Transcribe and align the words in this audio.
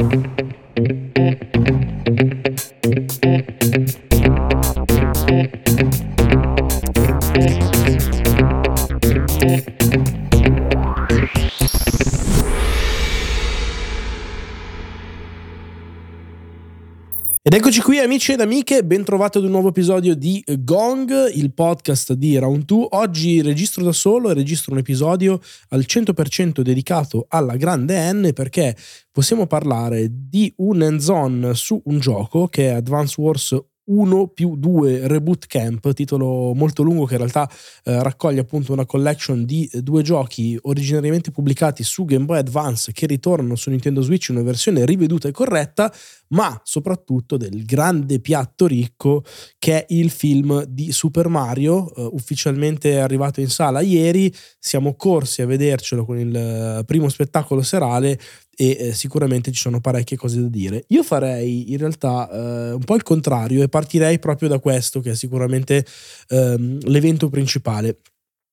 thank 0.00 0.40
you 0.78 1.09
amici 18.02 18.32
ed 18.32 18.40
amiche, 18.40 18.82
ben 18.82 19.04
trovati 19.04 19.38
ad 19.38 19.44
un 19.44 19.50
nuovo 19.50 19.68
episodio 19.68 20.14
di 20.14 20.42
Gong, 20.60 21.30
il 21.34 21.52
podcast 21.52 22.14
di 22.14 22.38
Round 22.38 22.64
2. 22.64 22.86
Oggi 22.90 23.42
registro 23.42 23.84
da 23.84 23.92
solo 23.92 24.30
e 24.30 24.34
registro 24.34 24.72
un 24.72 24.78
episodio 24.78 25.38
al 25.68 25.84
100% 25.86 26.62
dedicato 26.62 27.26
alla 27.28 27.56
grande 27.56 28.10
N 28.12 28.30
perché 28.32 28.74
possiamo 29.12 29.46
parlare 29.46 30.08
di 30.10 30.52
un 30.58 30.80
hands-on 30.80 31.52
su 31.54 31.80
un 31.84 31.98
gioco 31.98 32.46
che 32.46 32.68
è 32.68 32.72
Advance 32.72 33.20
Wars 33.20 33.58
1 33.90 34.28
più 34.28 34.56
2 34.56 35.08
Reboot 35.08 35.46
Camp, 35.46 35.92
titolo 35.92 36.54
molto 36.54 36.82
lungo 36.82 37.04
che 37.04 37.14
in 37.14 37.18
realtà 37.18 37.50
eh, 37.84 38.02
raccoglie 38.02 38.40
appunto 38.40 38.72
una 38.72 38.86
collection 38.86 39.44
di 39.44 39.68
due 39.82 40.02
giochi 40.02 40.56
originariamente 40.62 41.32
pubblicati 41.32 41.82
su 41.82 42.04
Game 42.04 42.24
Boy 42.24 42.38
Advance 42.38 42.92
che 42.92 43.06
ritornano 43.06 43.56
su 43.56 43.70
Nintendo 43.70 44.00
Switch 44.02 44.28
in 44.28 44.36
una 44.36 44.44
versione 44.44 44.84
riveduta 44.84 45.28
e 45.28 45.32
corretta, 45.32 45.92
ma 46.28 46.60
soprattutto 46.62 47.36
del 47.36 47.64
grande 47.64 48.20
piatto 48.20 48.66
ricco 48.66 49.24
che 49.58 49.84
è 49.84 49.92
il 49.94 50.10
film 50.10 50.64
di 50.64 50.92
Super 50.92 51.28
Mario, 51.28 51.92
eh, 51.94 52.08
ufficialmente 52.12 53.00
arrivato 53.00 53.40
in 53.40 53.48
sala 53.48 53.80
ieri, 53.80 54.32
siamo 54.58 54.94
corsi 54.94 55.42
a 55.42 55.46
vedercelo 55.46 56.04
con 56.04 56.18
il 56.18 56.34
eh, 56.34 56.84
primo 56.84 57.08
spettacolo 57.08 57.62
serale 57.62 58.18
e 58.60 58.76
eh, 58.78 58.92
sicuramente 58.92 59.52
ci 59.52 59.60
sono 59.60 59.80
parecchie 59.80 60.18
cose 60.18 60.38
da 60.38 60.48
dire. 60.48 60.84
Io 60.88 61.02
farei 61.02 61.72
in 61.72 61.78
realtà 61.78 62.28
eh, 62.30 62.72
un 62.72 62.84
po' 62.84 62.94
il 62.94 63.02
contrario 63.02 63.62
e 63.62 63.70
partirei 63.70 64.18
proprio 64.18 64.50
da 64.50 64.58
questo 64.58 65.00
che 65.00 65.12
è 65.12 65.14
sicuramente 65.14 65.86
ehm, 66.28 66.80
l'evento 66.82 67.30
principale. 67.30 67.96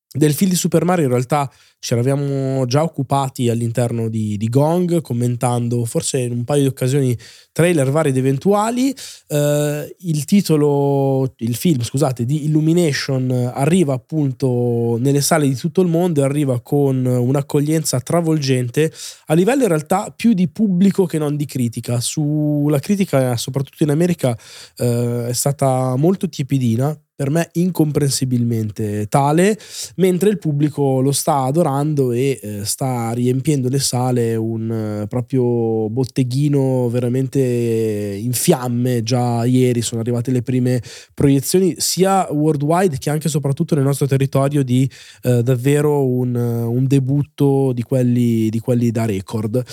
Del 0.10 0.34
film 0.34 0.52
di 0.52 0.56
Super 0.56 0.86
Mario 0.86 1.04
in 1.04 1.12
realtà 1.12 1.52
ci 1.80 1.94
eravamo 1.94 2.66
già 2.66 2.82
occupati 2.82 3.50
all'interno 3.50 4.08
di, 4.08 4.38
di, 4.38 4.48
Gong, 4.48 5.02
commentando 5.02 5.84
forse 5.84 6.20
in 6.20 6.32
un 6.32 6.44
paio 6.46 6.62
di 6.62 6.68
occasioni 6.68 7.16
trailer 7.52 7.92
vari 7.92 8.10
ed 8.10 8.18
eventuali. 8.18 8.96
Uh, 9.28 9.86
il 10.00 10.24
titolo, 10.24 11.34
il 11.38 11.56
film, 11.56 11.82
scusate, 11.82 12.24
di 12.24 12.46
Illumination 12.46 13.52
arriva 13.54 13.94
appunto 13.94 14.98
nelle 14.98 15.22
sale 15.22 15.46
di 15.46 15.56
tutto 15.56 15.82
il 15.82 15.90
mondo 15.90 16.22
e 16.22 16.24
arriva 16.24 16.62
con 16.62 17.06
un'accoglienza 17.06 18.00
travolgente 18.00 18.92
a 19.26 19.34
livello 19.34 19.64
in 19.64 19.70
realtà 19.70 20.14
più 20.16 20.32
di 20.32 20.48
pubblico 20.48 21.06
che 21.06 21.18
non 21.18 21.36
di 21.36 21.46
critica. 21.46 22.00
Sulla 22.00 22.80
critica, 22.80 23.36
soprattutto 23.36 23.84
in 23.84 23.90
America, 23.90 24.30
uh, 24.78 25.26
è 25.26 25.34
stata 25.34 25.98
molto 25.98 26.30
tiepidina 26.30 26.98
per 27.18 27.32
me 27.32 27.50
incomprensibilmente 27.54 29.08
tale, 29.08 29.58
mentre 29.96 30.30
il 30.30 30.38
pubblico 30.38 31.02
lo 31.02 31.12
sta 31.12 31.38
adorando 31.46 32.12
e 32.12 32.40
eh, 32.40 32.64
sta 32.64 33.12
riempiendo 33.12 33.70
le 33.70 33.80
sale 33.80 34.36
un 34.36 35.02
eh, 35.02 35.08
proprio 35.08 35.90
botteghino 35.90 36.88
veramente 36.90 37.40
in 37.40 38.34
fiamme. 38.34 39.02
Già 39.02 39.46
ieri 39.46 39.82
sono 39.82 40.02
arrivate 40.02 40.30
le 40.30 40.44
prime 40.44 40.80
proiezioni 41.16 41.74
sia 41.80 42.28
worldwide 42.30 43.00
che 43.00 43.10
anche 43.10 43.26
e 43.26 43.32
soprattutto 43.32 43.74
nel 43.74 43.84
nostro 43.84 44.06
territorio 44.06 44.64
di 44.64 44.88
eh, 45.24 45.42
davvero 45.42 46.06
un, 46.06 46.36
un 46.36 46.86
debutto 46.86 47.74
di 47.74 47.82
quelli, 47.82 48.48
di 48.50 48.60
quelli 48.60 48.92
da 48.92 49.06
record. 49.06 49.64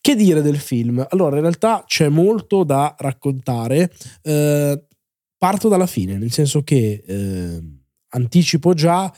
Che 0.00 0.14
dire 0.14 0.40
del 0.40 0.58
film? 0.58 1.04
Allora, 1.10 1.34
in 1.34 1.42
realtà 1.42 1.82
c'è 1.84 2.08
molto 2.08 2.62
da 2.62 2.94
raccontare. 2.96 3.90
Eh, 4.22 4.82
parto 5.42 5.68
dalla 5.68 5.88
fine, 5.88 6.18
nel 6.18 6.30
senso 6.30 6.62
che 6.62 7.02
eh, 7.04 7.60
anticipo 8.10 8.74
già, 8.74 9.12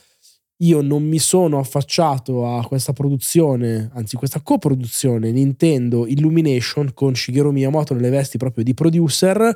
io 0.63 0.81
non 0.81 1.03
mi 1.03 1.19
sono 1.19 1.59
affacciato 1.59 2.47
a 2.47 2.67
questa 2.67 2.95
produzione, 2.95 3.91
anzi 3.93 4.17
questa 4.17 4.41
coproduzione 4.41 5.31
Nintendo 5.31 6.07
Illumination 6.07 6.95
con 6.95 7.15
Shigeru 7.15 7.51
Miyamoto 7.51 7.93
nelle 7.93 8.09
vesti 8.09 8.39
proprio 8.39 8.65
di 8.65 8.73
producer, 8.73 9.55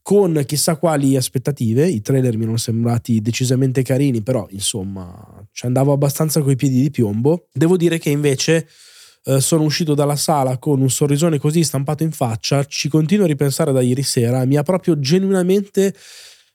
con 0.00 0.42
chissà 0.46 0.76
quali 0.76 1.16
aspettative, 1.16 1.86
i 1.86 2.00
trailer 2.00 2.38
mi 2.38 2.44
sono 2.44 2.56
sembrati 2.56 3.20
decisamente 3.20 3.82
carini, 3.82 4.22
però 4.22 4.46
insomma 4.52 5.46
ci 5.52 5.66
andavo 5.66 5.92
abbastanza 5.92 6.40
coi 6.40 6.56
piedi 6.56 6.80
di 6.80 6.90
piombo. 6.90 7.48
Devo 7.52 7.76
dire 7.76 7.98
che 7.98 8.08
invece 8.08 8.66
eh, 9.26 9.40
sono 9.40 9.64
uscito 9.64 9.94
dalla 9.94 10.14
sala 10.14 10.56
con 10.58 10.80
un 10.80 10.88
sorrisone 10.88 11.38
così 11.38 11.64
stampato 11.64 12.04
in 12.04 12.12
faccia, 12.12 12.64
ci 12.64 12.88
continuo 12.88 13.24
a 13.24 13.28
ripensare 13.28 13.72
da 13.72 13.80
ieri 13.80 14.02
sera, 14.02 14.44
mi 14.44 14.56
ha 14.56 14.62
proprio 14.62 14.98
genuinamente 15.00 15.92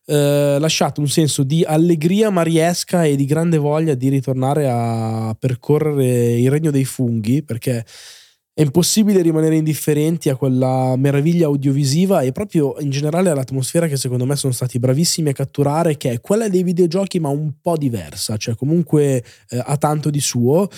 eh, 0.05 0.57
lasciato 0.57 1.01
un 1.01 1.09
senso 1.09 1.43
di 1.43 1.63
allegria 1.63 2.29
mariesca 2.29 3.03
e 3.03 3.15
di 3.15 3.25
grande 3.25 3.57
voglia 3.57 3.93
di 3.93 4.09
ritornare 4.09 4.69
a 4.69 5.35
percorrere 5.37 6.39
il 6.39 6.49
regno 6.49 6.71
dei 6.71 6.85
funghi, 6.85 7.43
perché 7.43 7.85
è 8.61 8.65
impossibile 8.65 9.23
rimanere 9.23 9.55
indifferenti 9.55 10.29
a 10.29 10.35
quella 10.35 10.95
meraviglia 10.95 11.47
audiovisiva 11.47 12.21
e 12.21 12.31
proprio 12.31 12.75
in 12.79 12.91
generale 12.91 13.31
all'atmosfera 13.31 13.87
che 13.87 13.97
secondo 13.97 14.25
me 14.27 14.35
sono 14.35 14.53
stati 14.53 14.77
bravissimi 14.77 15.29
a 15.29 15.33
catturare, 15.33 15.97
che 15.97 16.11
è 16.11 16.21
quella 16.21 16.47
dei 16.47 16.61
videogiochi 16.61 17.19
ma 17.19 17.29
un 17.29 17.53
po' 17.59 17.75
diversa, 17.75 18.37
cioè 18.37 18.55
comunque 18.55 19.23
eh, 19.49 19.61
ha 19.63 19.77
tanto 19.77 20.11
di 20.11 20.19
suo. 20.19 20.69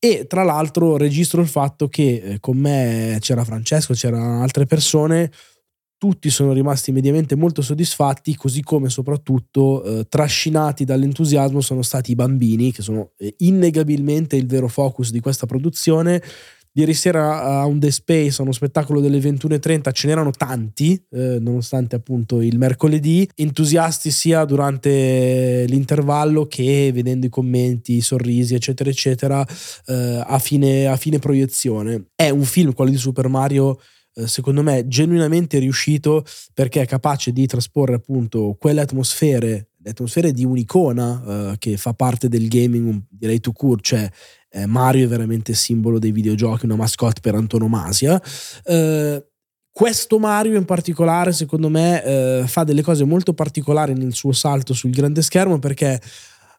E 0.00 0.26
tra 0.26 0.42
l'altro 0.42 0.96
registro 0.96 1.40
il 1.40 1.46
fatto 1.46 1.88
che 1.88 2.22
eh, 2.24 2.40
con 2.40 2.56
me 2.56 3.18
c'era 3.20 3.44
Francesco, 3.44 3.94
c'erano 3.94 4.42
altre 4.42 4.66
persone, 4.66 5.30
tutti 5.96 6.30
sono 6.30 6.52
rimasti 6.52 6.90
mediamente 6.90 7.36
molto 7.36 7.62
soddisfatti, 7.62 8.34
così 8.34 8.62
come 8.62 8.88
soprattutto 8.88 9.84
eh, 9.84 10.06
trascinati 10.08 10.84
dall'entusiasmo 10.84 11.60
sono 11.60 11.82
stati 11.82 12.12
i 12.12 12.14
bambini, 12.16 12.72
che 12.72 12.82
sono 12.82 13.12
eh, 13.16 13.34
innegabilmente 13.38 14.34
il 14.34 14.46
vero 14.46 14.66
focus 14.66 15.12
di 15.12 15.20
questa 15.20 15.46
produzione 15.46 16.20
Ieri 16.78 16.94
sera 16.94 17.42
a 17.42 17.66
un 17.66 17.80
The 17.80 17.90
Space, 17.90 18.40
a 18.40 18.44
uno 18.44 18.52
spettacolo 18.52 19.00
delle 19.00 19.18
21.30, 19.18 19.90
ce 19.92 20.06
n'erano 20.06 20.30
tanti, 20.30 20.94
eh, 21.10 21.38
nonostante 21.40 21.96
appunto 21.96 22.40
il 22.40 22.56
mercoledì, 22.56 23.28
entusiasti 23.34 24.12
sia 24.12 24.44
durante 24.44 25.64
l'intervallo 25.66 26.46
che 26.46 26.92
vedendo 26.94 27.26
i 27.26 27.30
commenti, 27.30 27.94
i 27.94 28.00
sorrisi, 28.00 28.54
eccetera, 28.54 28.90
eccetera, 28.90 29.44
eh, 29.86 30.22
a, 30.24 30.38
fine, 30.38 30.86
a 30.86 30.94
fine 30.94 31.18
proiezione. 31.18 32.10
È 32.14 32.30
un 32.30 32.44
film, 32.44 32.72
quello 32.72 32.92
di 32.92 32.96
Super 32.96 33.26
Mario, 33.26 33.80
eh, 34.14 34.28
secondo 34.28 34.62
me 34.62 34.86
genuinamente 34.86 35.58
riuscito 35.58 36.24
perché 36.54 36.82
è 36.82 36.86
capace 36.86 37.32
di 37.32 37.44
trasporre 37.46 37.94
appunto 37.94 38.56
quelle 38.56 38.82
atmosfere, 38.82 39.70
le 39.82 39.90
atmosfere 39.90 40.30
di 40.30 40.44
un'icona 40.44 41.50
uh, 41.50 41.54
che 41.58 41.76
fa 41.76 41.92
parte 41.94 42.28
del 42.28 42.46
gaming, 42.46 43.02
direi 43.08 43.40
to 43.40 43.52
court, 43.52 43.82
cioè 43.82 44.08
eh, 44.50 44.66
Mario 44.66 45.04
è 45.04 45.08
veramente 45.08 45.54
simbolo 45.54 45.98
dei 45.98 46.12
videogiochi, 46.12 46.64
una 46.64 46.76
mascotte 46.76 47.20
per 47.20 47.34
antonomasia. 47.34 48.20
Eh, 48.64 49.26
questo 49.70 50.18
Mario 50.18 50.56
in 50.56 50.64
particolare, 50.64 51.32
secondo 51.32 51.68
me, 51.68 52.02
eh, 52.02 52.44
fa 52.46 52.64
delle 52.64 52.82
cose 52.82 53.04
molto 53.04 53.32
particolari 53.32 53.94
nel 53.94 54.12
suo 54.12 54.32
salto 54.32 54.74
sul 54.74 54.90
grande 54.90 55.22
schermo 55.22 55.58
perché 55.58 56.00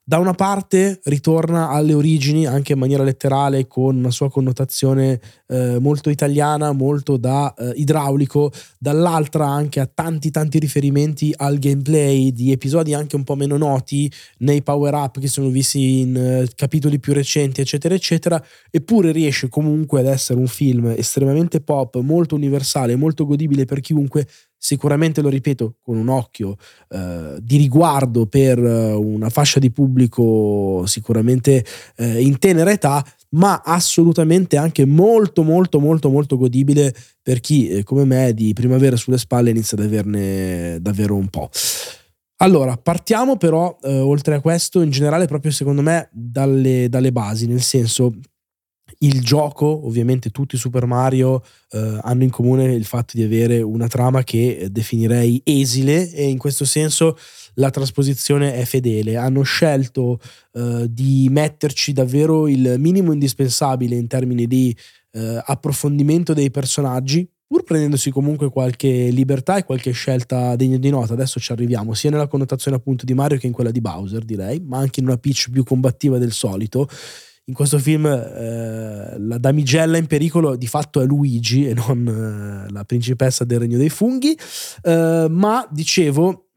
da 0.10 0.18
una 0.18 0.34
parte 0.34 1.02
ritorna 1.04 1.70
alle 1.70 1.94
origini 1.94 2.48
anche 2.48 2.74
in 2.74 2.80
maniera 2.80 3.04
letterale 3.04 3.68
con 3.68 3.96
una 3.96 4.10
sua 4.10 4.32
connotazione 4.32 5.22
eh, 5.46 5.78
molto 5.80 6.10
italiana, 6.10 6.72
molto 6.72 7.16
da 7.16 7.54
eh, 7.54 7.74
idraulico, 7.76 8.52
dall'altra 8.80 9.46
anche 9.46 9.80
a 9.80 9.86
tanti 9.86 10.32
tanti 10.32 10.58
riferimenti 10.58 11.32
al 11.38 11.60
gameplay 11.60 12.32
di 12.32 12.52
episodi 12.52 12.96
anche 12.96 13.18
un 13.18 13.24
po' 13.24 13.36
meno 13.36 13.56
noti 13.56 14.12
nei 14.40 14.64
power 14.64 14.96
up 14.96 15.20
che 15.20 15.28
sono 15.28 15.50
visti 15.50 16.00
in 16.00 16.18
eh, 16.18 16.50
capitoli 16.56 16.98
più 17.00 17.14
recenti 17.14 17.62
eccetera 17.62 17.94
eccetera, 17.94 18.44
eppure 18.72 19.12
riesce 19.12 19.48
comunque 19.48 20.00
ad 20.00 20.08
essere 20.08 20.40
un 20.40 20.48
film 20.48 20.88
estremamente 20.98 21.62
pop, 21.62 22.00
molto 22.00 22.34
universale, 22.34 22.96
molto 22.96 23.28
godibile 23.28 23.66
per 23.66 23.80
chiunque 23.80 24.26
sicuramente 24.62 25.22
lo 25.22 25.30
ripeto 25.30 25.78
con 25.82 25.96
un 25.96 26.10
occhio 26.10 26.58
eh, 26.90 27.38
di 27.42 27.56
riguardo 27.56 28.26
per 28.26 28.60
eh, 28.60 28.92
una 28.92 29.30
fascia 29.30 29.60
di 29.60 29.72
pubblico 29.72 30.84
sicuramente 30.86 31.66
eh, 31.96 32.22
in 32.22 32.38
tenera 32.40 32.70
età 32.70 33.04
ma 33.32 33.62
assolutamente 33.64 34.58
anche 34.58 34.86
molto 34.86 35.44
molto 35.44 35.80
molto 35.80 36.10
molto 36.10 36.38
godibile 36.38 36.94
per 37.22 37.40
chi 37.40 37.70
eh, 37.70 37.84
come 37.84 38.04
me 38.04 38.34
di 38.34 38.52
primavera 38.54 38.98
sulle 38.98 39.18
spalle 39.18 39.52
inizia 39.52 39.78
ad 39.78 39.86
averne 39.86 40.80
davvero 40.82 41.16
un 41.16 41.30
po'. 41.30 41.50
Allora, 42.42 42.78
partiamo 42.78 43.36
però, 43.36 43.78
eh, 43.82 44.00
oltre 44.00 44.36
a 44.36 44.40
questo, 44.40 44.82
in 44.82 44.92
generale, 44.92 45.26
proprio 45.26 45.52
secondo 45.52 45.82
me, 45.82 46.08
dalle, 46.14 46.88
dalle 46.88 47.12
basi, 47.12 47.48
nel 47.48 47.62
senso, 47.62 48.14
il 49.02 49.22
gioco, 49.22 49.86
ovviamente 49.86 50.30
tutti 50.30 50.58
Super 50.58 50.86
Mario 50.86 51.44
eh, 51.72 52.00
hanno 52.02 52.24
in 52.24 52.30
comune 52.30 52.74
il 52.74 52.86
fatto 52.86 53.16
di 53.16 53.24
avere 53.24 53.62
una 53.62 53.88
trama 53.88 54.24
che 54.24 54.68
definirei 54.72 55.42
esile 55.46 56.12
e 56.12 56.28
in 56.28 56.38
questo 56.38 56.66
senso 56.66 57.18
la 57.56 57.70
trasposizione 57.70 58.56
è 58.56 58.66
fedele. 58.66 59.16
Hanno 59.16 59.44
scelto 59.44 60.20
eh, 60.54 60.88
di 60.90 61.28
metterci 61.30 61.94
davvero 61.94 62.48
il 62.48 62.76
minimo 62.78 63.14
indispensabile 63.14 63.96
in 63.96 64.08
termini 64.08 64.48
di 64.48 64.76
eh, 65.12 65.42
approfondimento 65.46 66.34
dei 66.34 66.52
personaggi, 66.52 67.28
pur 67.48 67.64
prendendosi 67.64 68.12
comunque 68.12 68.50
qualche 68.50 69.10
libertà 69.12 69.58
e 69.58 69.64
qualche 69.64 69.92
scelta 69.92 70.56
degna 70.56 70.78
di 70.78 70.90
nota, 70.90 71.14
adesso 71.14 71.40
ci 71.40 71.52
arriviamo, 71.52 71.94
sia 71.94 72.10
nella 72.10 72.28
connotazione 72.28 72.78
appunto 72.78 73.06
di 73.06 73.14
Mario 73.14 73.38
che 73.38 73.48
in 73.48 73.54
quella 73.54 73.72
di 73.72 73.82
Bowser, 73.82 74.24
direi, 74.24 74.60
ma 74.60 74.78
anche 74.78 75.00
in 75.00 75.08
una 75.08 75.18
pitch 75.18 75.50
più 75.50 75.64
combattiva 75.64 76.18
del 76.18 76.32
solito. 76.32 76.88
In 77.50 77.56
questo 77.56 77.80
film 77.80 78.06
eh, 78.06 79.16
la 79.18 79.40
damigella 79.40 79.98
in 79.98 80.06
pericolo 80.06 80.56
di 80.56 80.68
fatto 80.68 81.02
è 81.02 81.06
Luigi 81.06 81.68
e 81.68 81.74
non 81.74 82.08
eh, 82.08 82.72
la 82.72 82.84
principessa 82.84 83.44
del 83.44 83.58
regno 83.58 83.80
dei 83.80 83.90
funghi, 83.90 84.38
eh, 84.84 85.26
ma 85.28 85.68
dicevo 85.72 86.50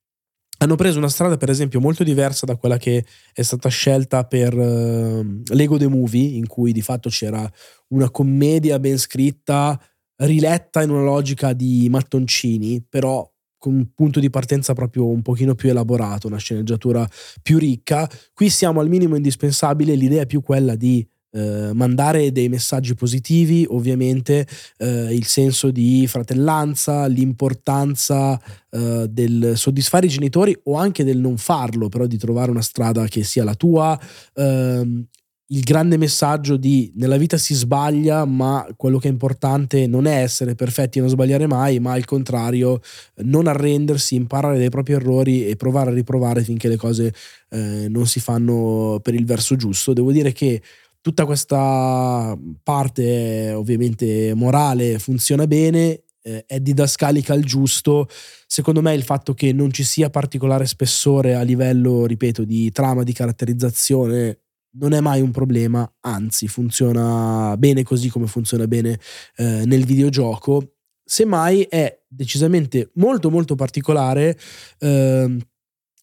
hanno 0.58 0.76
preso 0.76 0.98
una 0.98 1.08
strada 1.08 1.38
per 1.38 1.48
esempio 1.48 1.80
molto 1.80 2.04
diversa 2.04 2.44
da 2.44 2.56
quella 2.56 2.76
che 2.76 3.06
è 3.32 3.42
stata 3.42 3.70
scelta 3.70 4.24
per 4.24 4.54
uh, 4.54 5.42
Lego 5.46 5.76
The 5.76 5.88
Movie 5.88 6.36
in 6.36 6.46
cui 6.46 6.72
di 6.72 6.82
fatto 6.82 7.08
c'era 7.08 7.50
una 7.88 8.10
commedia 8.10 8.78
ben 8.78 8.96
scritta 8.98 9.80
riletta 10.16 10.82
in 10.82 10.90
una 10.90 11.02
logica 11.02 11.52
di 11.52 11.88
mattoncini, 11.90 12.84
però 12.86 13.28
con 13.62 13.74
un 13.74 13.94
punto 13.94 14.18
di 14.18 14.28
partenza 14.28 14.74
proprio 14.74 15.06
un 15.06 15.22
pochino 15.22 15.54
più 15.54 15.70
elaborato, 15.70 16.26
una 16.26 16.36
sceneggiatura 16.36 17.08
più 17.40 17.58
ricca. 17.58 18.10
Qui 18.34 18.50
siamo 18.50 18.80
al 18.80 18.88
minimo 18.88 19.14
indispensabile, 19.14 19.94
l'idea 19.94 20.22
è 20.22 20.26
più 20.26 20.42
quella 20.42 20.74
di 20.74 21.06
eh, 21.30 21.70
mandare 21.72 22.32
dei 22.32 22.48
messaggi 22.48 22.96
positivi, 22.96 23.64
ovviamente 23.68 24.48
eh, 24.78 25.14
il 25.14 25.24
senso 25.26 25.70
di 25.70 26.08
fratellanza, 26.08 27.06
l'importanza 27.06 28.36
eh, 28.68 29.06
del 29.08 29.52
soddisfare 29.54 30.06
i 30.06 30.08
genitori 30.08 30.58
o 30.64 30.74
anche 30.74 31.04
del 31.04 31.18
non 31.18 31.36
farlo, 31.36 31.88
però 31.88 32.06
di 32.06 32.18
trovare 32.18 32.50
una 32.50 32.62
strada 32.62 33.06
che 33.06 33.22
sia 33.22 33.44
la 33.44 33.54
tua, 33.54 33.96
ehm, 34.34 35.06
il 35.52 35.60
grande 35.60 35.98
messaggio 35.98 36.56
di 36.56 36.90
nella 36.96 37.18
vita 37.18 37.36
si 37.36 37.54
sbaglia, 37.54 38.24
ma 38.24 38.66
quello 38.74 38.98
che 38.98 39.08
è 39.08 39.10
importante 39.10 39.86
non 39.86 40.06
è 40.06 40.22
essere 40.22 40.54
perfetti 40.54 40.96
e 40.96 41.02
non 41.02 41.10
sbagliare 41.10 41.46
mai, 41.46 41.78
ma 41.78 41.92
al 41.92 42.06
contrario 42.06 42.80
non 43.16 43.46
arrendersi, 43.46 44.14
imparare 44.14 44.58
dai 44.58 44.70
propri 44.70 44.94
errori 44.94 45.46
e 45.46 45.56
provare 45.56 45.90
a 45.90 45.94
riprovare 45.94 46.42
finché 46.42 46.68
le 46.68 46.76
cose 46.76 47.12
eh, 47.50 47.86
non 47.88 48.06
si 48.06 48.18
fanno 48.18 48.98
per 49.02 49.14
il 49.14 49.26
verso 49.26 49.54
giusto. 49.54 49.92
Devo 49.92 50.10
dire 50.10 50.32
che 50.32 50.62
tutta 51.02 51.26
questa 51.26 52.36
parte 52.62 53.52
ovviamente 53.52 54.32
morale 54.34 54.98
funziona 54.98 55.46
bene, 55.46 56.04
eh, 56.22 56.44
è 56.46 56.60
didascalica 56.60 57.34
al 57.34 57.42
giusto. 57.42 58.08
Secondo 58.46 58.80
me 58.80 58.94
il 58.94 59.02
fatto 59.02 59.34
che 59.34 59.52
non 59.52 59.70
ci 59.70 59.84
sia 59.84 60.08
particolare 60.08 60.64
spessore 60.64 61.34
a 61.34 61.42
livello, 61.42 62.06
ripeto, 62.06 62.44
di 62.44 62.72
trama, 62.72 63.02
di 63.02 63.12
caratterizzazione 63.12 64.38
non 64.74 64.92
è 64.92 65.00
mai 65.00 65.20
un 65.20 65.30
problema, 65.30 65.90
anzi 66.00 66.48
funziona 66.48 67.56
bene 67.56 67.82
così 67.82 68.08
come 68.08 68.26
funziona 68.26 68.66
bene 68.66 68.98
eh, 69.36 69.64
nel 69.66 69.84
videogioco. 69.84 70.74
Semmai 71.04 71.62
è 71.62 72.02
decisamente 72.08 72.90
molto 72.94 73.30
molto 73.30 73.54
particolare, 73.54 74.38
eh, 74.78 75.36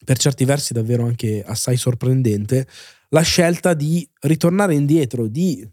per 0.04 0.18
certi 0.18 0.46
versi 0.46 0.74
davvero 0.74 1.06
anche 1.06 1.44
assai 1.44 1.78
sorprendente, 1.78 2.68
la 3.10 3.22
scelta 3.22 3.74
di 3.74 4.08
ritornare 4.22 4.76
indietro 4.76 5.28
di 5.28 5.68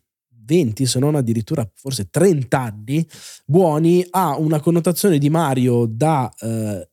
20 0.46 0.86
se 0.86 0.98
non 0.98 1.16
addirittura 1.16 1.68
forse 1.74 2.08
30 2.08 2.58
anni 2.58 3.06
buoni 3.44 4.06
a 4.10 4.38
una 4.38 4.60
connotazione 4.60 5.18
di 5.18 5.28
Mario 5.28 5.86
da 5.86 6.32
eh, 6.38 6.88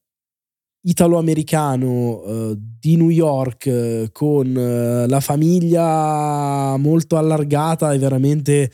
italo-americano 0.85 2.24
eh, 2.24 2.57
di 2.80 2.97
New 2.97 3.09
York 3.09 3.65
eh, 3.68 4.09
con 4.12 4.56
eh, 4.56 5.07
la 5.07 5.19
famiglia 5.19 6.75
molto 6.77 7.18
allargata 7.18 7.94
e 7.94 7.97
veramente 7.97 8.69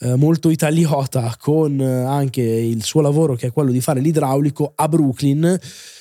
eh, 0.00 0.16
molto 0.16 0.48
italiota 0.48 1.36
con 1.38 1.78
eh, 1.78 2.02
anche 2.04 2.40
il 2.40 2.82
suo 2.82 3.02
lavoro 3.02 3.34
che 3.34 3.48
è 3.48 3.52
quello 3.52 3.70
di 3.70 3.80
fare 3.82 4.00
l'idraulico 4.00 4.72
a 4.74 4.88
Brooklyn 4.88 5.58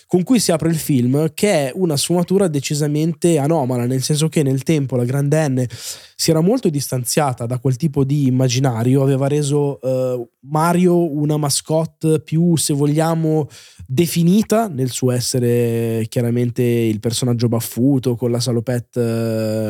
con 0.09 0.23
cui 0.23 0.39
si 0.39 0.51
apre 0.51 0.69
il 0.69 0.75
film, 0.75 1.29
che 1.35 1.67
è 1.67 1.71
una 1.75 1.95
sfumatura 1.95 2.47
decisamente 2.47 3.38
anomala, 3.38 3.85
nel 3.85 4.01
senso 4.01 4.27
che 4.27 4.41
nel 4.41 4.63
tempo 4.63 4.95
la 4.95 5.06
Grande 5.06 5.47
N 5.47 5.67
si 6.15 6.31
era 6.31 6.41
molto 6.41 6.69
distanziata 6.69 7.45
da 7.45 7.59
quel 7.59 7.75
tipo 7.75 8.03
di 8.03 8.25
immaginario, 8.25 9.03
aveva 9.03 9.27
reso 9.27 9.77
uh, 9.79 10.27
Mario 10.47 11.13
una 11.15 11.38
mascotte 11.38 12.21
più, 12.21 12.56
se 12.56 12.73
vogliamo, 12.73 13.47
definita 13.85 14.67
nel 14.67 14.89
suo 14.89 15.11
essere 15.11 16.07
chiaramente 16.09 16.63
il 16.63 17.00
personaggio 17.00 17.47
baffuto 17.47 18.15
con 18.15 18.31
la 18.31 18.39
salopette 18.39 19.00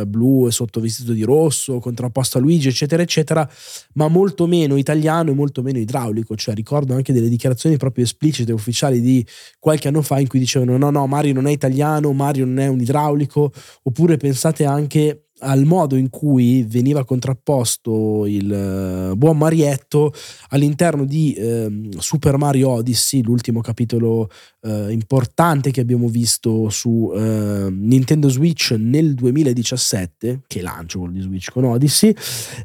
uh, 0.03 0.07
blu 0.07 0.47
e 0.47 0.51
sottovestito 0.51 1.11
di 1.11 1.23
rosso, 1.23 1.79
contrapposto 1.79 2.37
a 2.37 2.41
Luigi, 2.41 2.69
eccetera, 2.69 3.03
eccetera, 3.03 3.47
ma 3.95 4.07
molto 4.07 4.47
meno 4.47 4.77
italiano 4.77 5.31
e 5.31 5.33
molto 5.33 5.61
meno 5.61 5.79
idraulico. 5.79 6.37
Cioè, 6.37 6.55
ricordo 6.55 6.93
anche 6.93 7.11
delle 7.11 7.27
dichiarazioni 7.27 7.75
proprio 7.75 8.05
esplicite 8.05 8.53
ufficiali 8.53 9.01
di 9.01 9.23
qualche 9.59 9.89
anno 9.89 10.01
fa 10.01 10.17
in 10.19 10.27
cui 10.29 10.39
dicevano 10.39 10.77
no, 10.77 10.89
no, 10.89 11.05
Mario 11.07 11.33
non 11.33 11.47
è 11.47 11.51
italiano, 11.51 12.13
Mario 12.13 12.45
non 12.45 12.59
è 12.59 12.67
un 12.67 12.79
idraulico, 12.79 13.51
oppure 13.83 14.15
pensate 14.15 14.63
anche 14.63 15.25
al 15.39 15.65
modo 15.65 15.95
in 15.95 16.09
cui 16.09 16.63
veniva 16.67 17.05
contrapposto 17.05 18.25
il 18.25 19.11
uh, 19.11 19.15
buon 19.15 19.37
Marietto 19.37 20.13
all'interno 20.49 21.05
di 21.05 21.35
uh, 21.37 21.89
Super 21.99 22.37
Mario 22.37 22.69
Odyssey, 22.69 23.21
l'ultimo 23.21 23.61
capitolo 23.61 24.29
uh, 24.61 24.89
importante 24.89 25.71
che 25.71 25.81
abbiamo 25.81 26.07
visto 26.07 26.69
su 26.69 27.11
ehm, 27.15 27.87
Nintendo 27.87 28.29
Switch 28.29 28.75
nel 28.77 29.13
2017, 29.13 30.41
che 30.47 30.61
lancio 30.61 30.99
quello 30.99 31.13
di 31.13 31.21
Switch 31.21 31.51
con 31.51 31.65
Odyssey, 31.65 32.13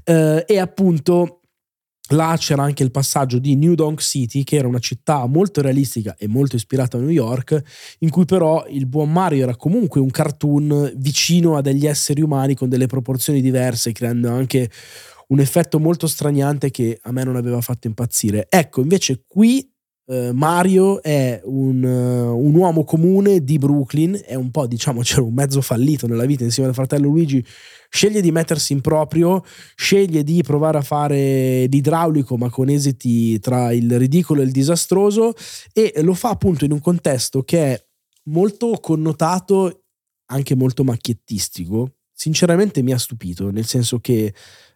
eh, 0.05 0.44
e 0.46 0.58
appunto 0.58 1.40
Là 2.09 2.37
c'era 2.39 2.62
anche 2.62 2.83
il 2.83 2.91
passaggio 2.91 3.39
di 3.39 3.56
New 3.56 3.75
Donk 3.75 4.03
City, 4.03 4.45
che 4.45 4.56
era 4.56 4.69
una 4.69 4.79
città 4.79 5.25
molto 5.27 5.62
realistica 5.62 6.15
e 6.19 6.29
molto 6.29 6.56
ispirata 6.56 6.99
a 6.99 7.01
New 7.01 7.09
York, 7.09 7.62
in 8.01 8.11
cui 8.11 8.27
però 8.27 8.67
il 8.69 8.87
buon 8.87 9.11
Mario 9.11 9.43
era 9.43 9.56
comunque 9.56 10.01
un 10.01 10.11
cartoon 10.11 10.93
vicino 10.97 11.56
a 11.56 11.62
degli 11.62 11.87
esseri 11.87 12.21
umani 12.21 12.55
con 12.55 12.69
delle 12.69 12.87
proporzioni 12.87 13.41
diverse, 13.41 13.93
creando 13.93 14.29
anche 14.29 14.71
un 15.29 15.41
effetto 15.41 15.79
molto 15.79 16.06
straniante 16.06 16.71
che 16.71 16.99
a 17.01 17.11
me 17.11 17.25
non 17.25 17.37
aveva 17.37 17.62
fatto 17.62 17.87
impazzire. 17.87 18.47
Ecco, 18.50 18.83
invece 18.83 19.25
qui 19.27 19.67
Uh, 20.06 20.33
Mario 20.33 21.03
è 21.03 21.41
un, 21.45 21.83
uh, 21.83 22.37
un, 22.37 22.55
uomo 22.55 22.85
comune 22.85 23.43
di 23.43 23.56
Brooklyn, 23.56 24.21
è 24.23 24.35
un 24.35 24.51
po' 24.51 24.67
diciamo 24.67 25.01
c'era 25.03 25.23
un 25.23 25.33
mezzo 25.33 25.62
fallito 25.62 26.06
nella 26.06 26.27
vita 26.27 26.45
insieme 26.45 26.69
al 26.69 26.75
fratello 26.75 27.09
Luigi, 27.09 27.43
sceglie 27.89 28.21
di 28.21 28.31
mettersi 28.31 28.75
in 28.75 28.83
proprio, 28.83 29.43
sceglie 29.75 30.23
di 30.23 30.43
provare 30.43 30.77
a 30.77 30.83
fare 30.83 31.65
l'idraulico 31.65 32.37
ma 32.37 32.51
con 32.51 32.69
esiti 32.69 33.39
tra 33.39 33.73
il 33.73 33.99
ridicolo 33.99 34.43
e 34.43 34.45
il 34.45 34.51
disastroso 34.51 35.33
e 35.73 35.95
lo 36.03 36.12
fa 36.12 36.28
appunto 36.28 36.67
in 36.67 36.73
un 36.73 36.81
contesto 36.81 37.43
che 37.43 37.73
è 37.73 37.85
molto 38.25 38.78
connotato, 38.83 39.85
anche 40.26 40.55
molto 40.55 40.85
macchiettistico. 40.85 41.93
Sinceramente 42.25 42.81
mi 42.81 42.90
ha 42.95 42.99
stupito, 42.99 43.50
nel 43.50 43.66
senso 43.66 43.99
che 43.99 44.33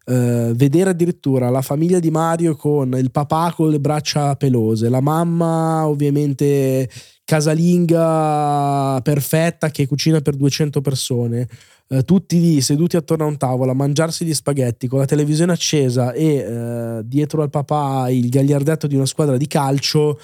Uh, 0.09 0.55
vedere 0.55 0.89
addirittura 0.89 1.51
la 1.51 1.61
famiglia 1.61 1.99
di 1.99 2.11
Mario 2.11 2.57
con 2.57 2.95
il 2.97 3.11
papà 3.11 3.53
con 3.55 3.69
le 3.69 3.79
braccia 3.79 4.37
pelose, 4.37 4.89
la 4.89 5.03
mamma 5.03 5.87
ovviamente 5.87 6.89
casalinga 7.25 9.03
perfetta 9.03 9.71
che 9.71 9.87
cucina 9.87 10.23
per 10.23 10.35
200 10.37 10.81
persone, 10.81 11.47
uh, 11.89 12.03
tutti 12.05 12.41
lì 12.41 12.63
seduti 12.63 12.97
attorno 12.97 13.25
a 13.25 13.29
un 13.29 13.37
tavolo 13.37 13.71
a 13.71 13.75
mangiarsi 13.75 14.25
gli 14.25 14.33
spaghetti 14.33 14.87
con 14.87 15.01
la 15.01 15.05
televisione 15.05 15.53
accesa 15.53 16.13
e 16.13 16.39
uh, 16.39 17.03
dietro 17.05 17.43
al 17.43 17.51
papà 17.51 18.09
il 18.09 18.31
gagliardetto 18.31 18.87
di 18.87 18.95
una 18.95 19.05
squadra 19.05 19.37
di 19.37 19.47
calcio, 19.47 20.19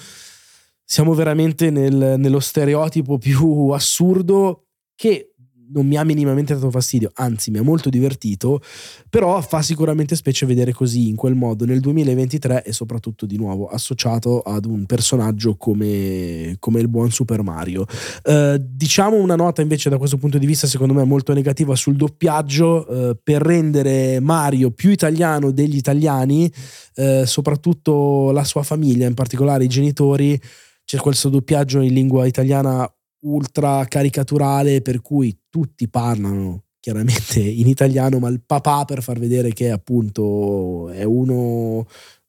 siamo 0.83 1.13
veramente 1.13 1.69
nel, 1.69 2.15
nello 2.17 2.39
stereotipo 2.39 3.19
più 3.19 3.69
assurdo 3.69 4.65
che 4.95 5.34
non 5.71 5.85
mi 5.87 5.97
ha 5.97 6.03
minimamente 6.03 6.53
dato 6.53 6.69
fastidio, 6.69 7.11
anzi 7.15 7.51
mi 7.51 7.57
ha 7.57 7.63
molto 7.63 7.89
divertito, 7.89 8.61
però 9.09 9.41
fa 9.41 9.61
sicuramente 9.61 10.15
specie 10.15 10.45
vedere 10.45 10.71
così, 10.71 11.09
in 11.09 11.15
quel 11.15 11.35
modo, 11.35 11.65
nel 11.65 11.79
2023 11.79 12.63
e 12.63 12.73
soprattutto 12.73 13.25
di 13.25 13.37
nuovo 13.37 13.67
associato 13.67 14.41
ad 14.41 14.65
un 14.65 14.85
personaggio 14.85 15.55
come, 15.55 16.55
come 16.59 16.79
il 16.79 16.87
buon 16.87 17.11
Super 17.11 17.41
Mario. 17.41 17.85
Eh, 18.23 18.61
diciamo 18.61 19.17
una 19.17 19.35
nota 19.35 19.61
invece 19.61 19.89
da 19.89 19.97
questo 19.97 20.17
punto 20.17 20.37
di 20.37 20.45
vista 20.45 20.67
secondo 20.67 20.93
me 20.93 21.03
molto 21.03 21.33
negativa 21.33 21.75
sul 21.75 21.95
doppiaggio, 21.95 22.87
eh, 22.87 23.17
per 23.21 23.41
rendere 23.41 24.19
Mario 24.19 24.71
più 24.71 24.91
italiano 24.91 25.51
degli 25.51 25.77
italiani, 25.77 26.51
eh, 26.95 27.25
soprattutto 27.25 28.31
la 28.31 28.43
sua 28.43 28.63
famiglia, 28.63 29.07
in 29.07 29.13
particolare 29.13 29.63
i 29.63 29.69
genitori, 29.69 30.39
c'è 30.85 30.97
questo 30.97 31.29
doppiaggio 31.29 31.81
in 31.81 31.93
lingua 31.93 32.25
italiana 32.27 32.87
ultra 33.25 33.85
caricaturale 33.85 34.81
per 34.81 35.01
cui 35.01 35.37
tutti 35.49 35.89
parlano 35.89 36.63
chiaramente 36.79 37.39
in 37.41 37.67
italiano, 37.67 38.19
ma 38.19 38.29
il 38.29 38.41
papà 38.45 38.85
per 38.85 39.01
far 39.01 39.19
vedere 39.19 39.53
che 39.53 39.71
appunto 39.71 40.89
è 40.89 41.03
uno 41.03 41.85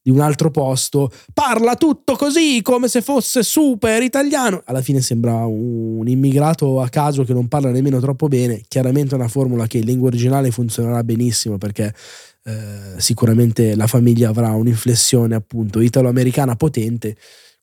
di 0.07 0.13
un 0.13 0.21
altro 0.21 0.49
posto, 0.51 1.11
parla 1.33 1.75
tutto 1.75 2.15
così 2.15 2.61
come 2.61 2.87
se 2.87 3.01
fosse 3.01 3.43
super 3.43 4.01
italiano. 4.01 4.61
Alla 4.63 4.81
fine 4.81 5.01
sembra 5.01 5.45
un 5.45 6.07
immigrato 6.07 6.79
a 6.79 6.87
caso 6.87 7.25
che 7.25 7.33
non 7.33 7.49
parla 7.49 7.71
nemmeno 7.71 7.99
troppo 7.99 8.29
bene. 8.29 8.61
Chiaramente 8.69 9.15
è 9.15 9.17
una 9.17 9.27
formula 9.27 9.67
che 9.67 9.79
in 9.79 9.83
lingua 9.83 10.07
originale 10.07 10.49
funzionerà 10.49 11.03
benissimo 11.03 11.57
perché 11.57 11.93
eh, 12.43 12.93
sicuramente 12.95 13.75
la 13.75 13.87
famiglia 13.87 14.29
avrà 14.29 14.51
un'inflessione 14.51 15.35
appunto 15.35 15.81
italo-americana 15.81 16.55
potente. 16.55 17.17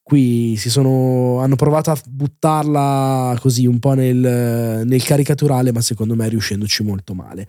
Qui 0.07 0.55
sono, 0.57 1.39
hanno 1.39 1.55
provato 1.55 1.89
a 1.89 1.99
buttarla 2.07 3.35
così 3.41 3.65
un 3.65 3.79
po' 3.79 3.93
nel, 3.93 4.85
nel 4.85 5.03
caricaturale, 5.03 5.71
ma 5.71 5.81
secondo 5.81 6.13
me 6.13 6.29
riuscendoci 6.29 6.83
molto 6.83 7.15
male. 7.15 7.47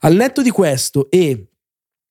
Al 0.00 0.14
netto 0.14 0.40
di 0.40 0.48
questo 0.48 1.10
e 1.10 1.50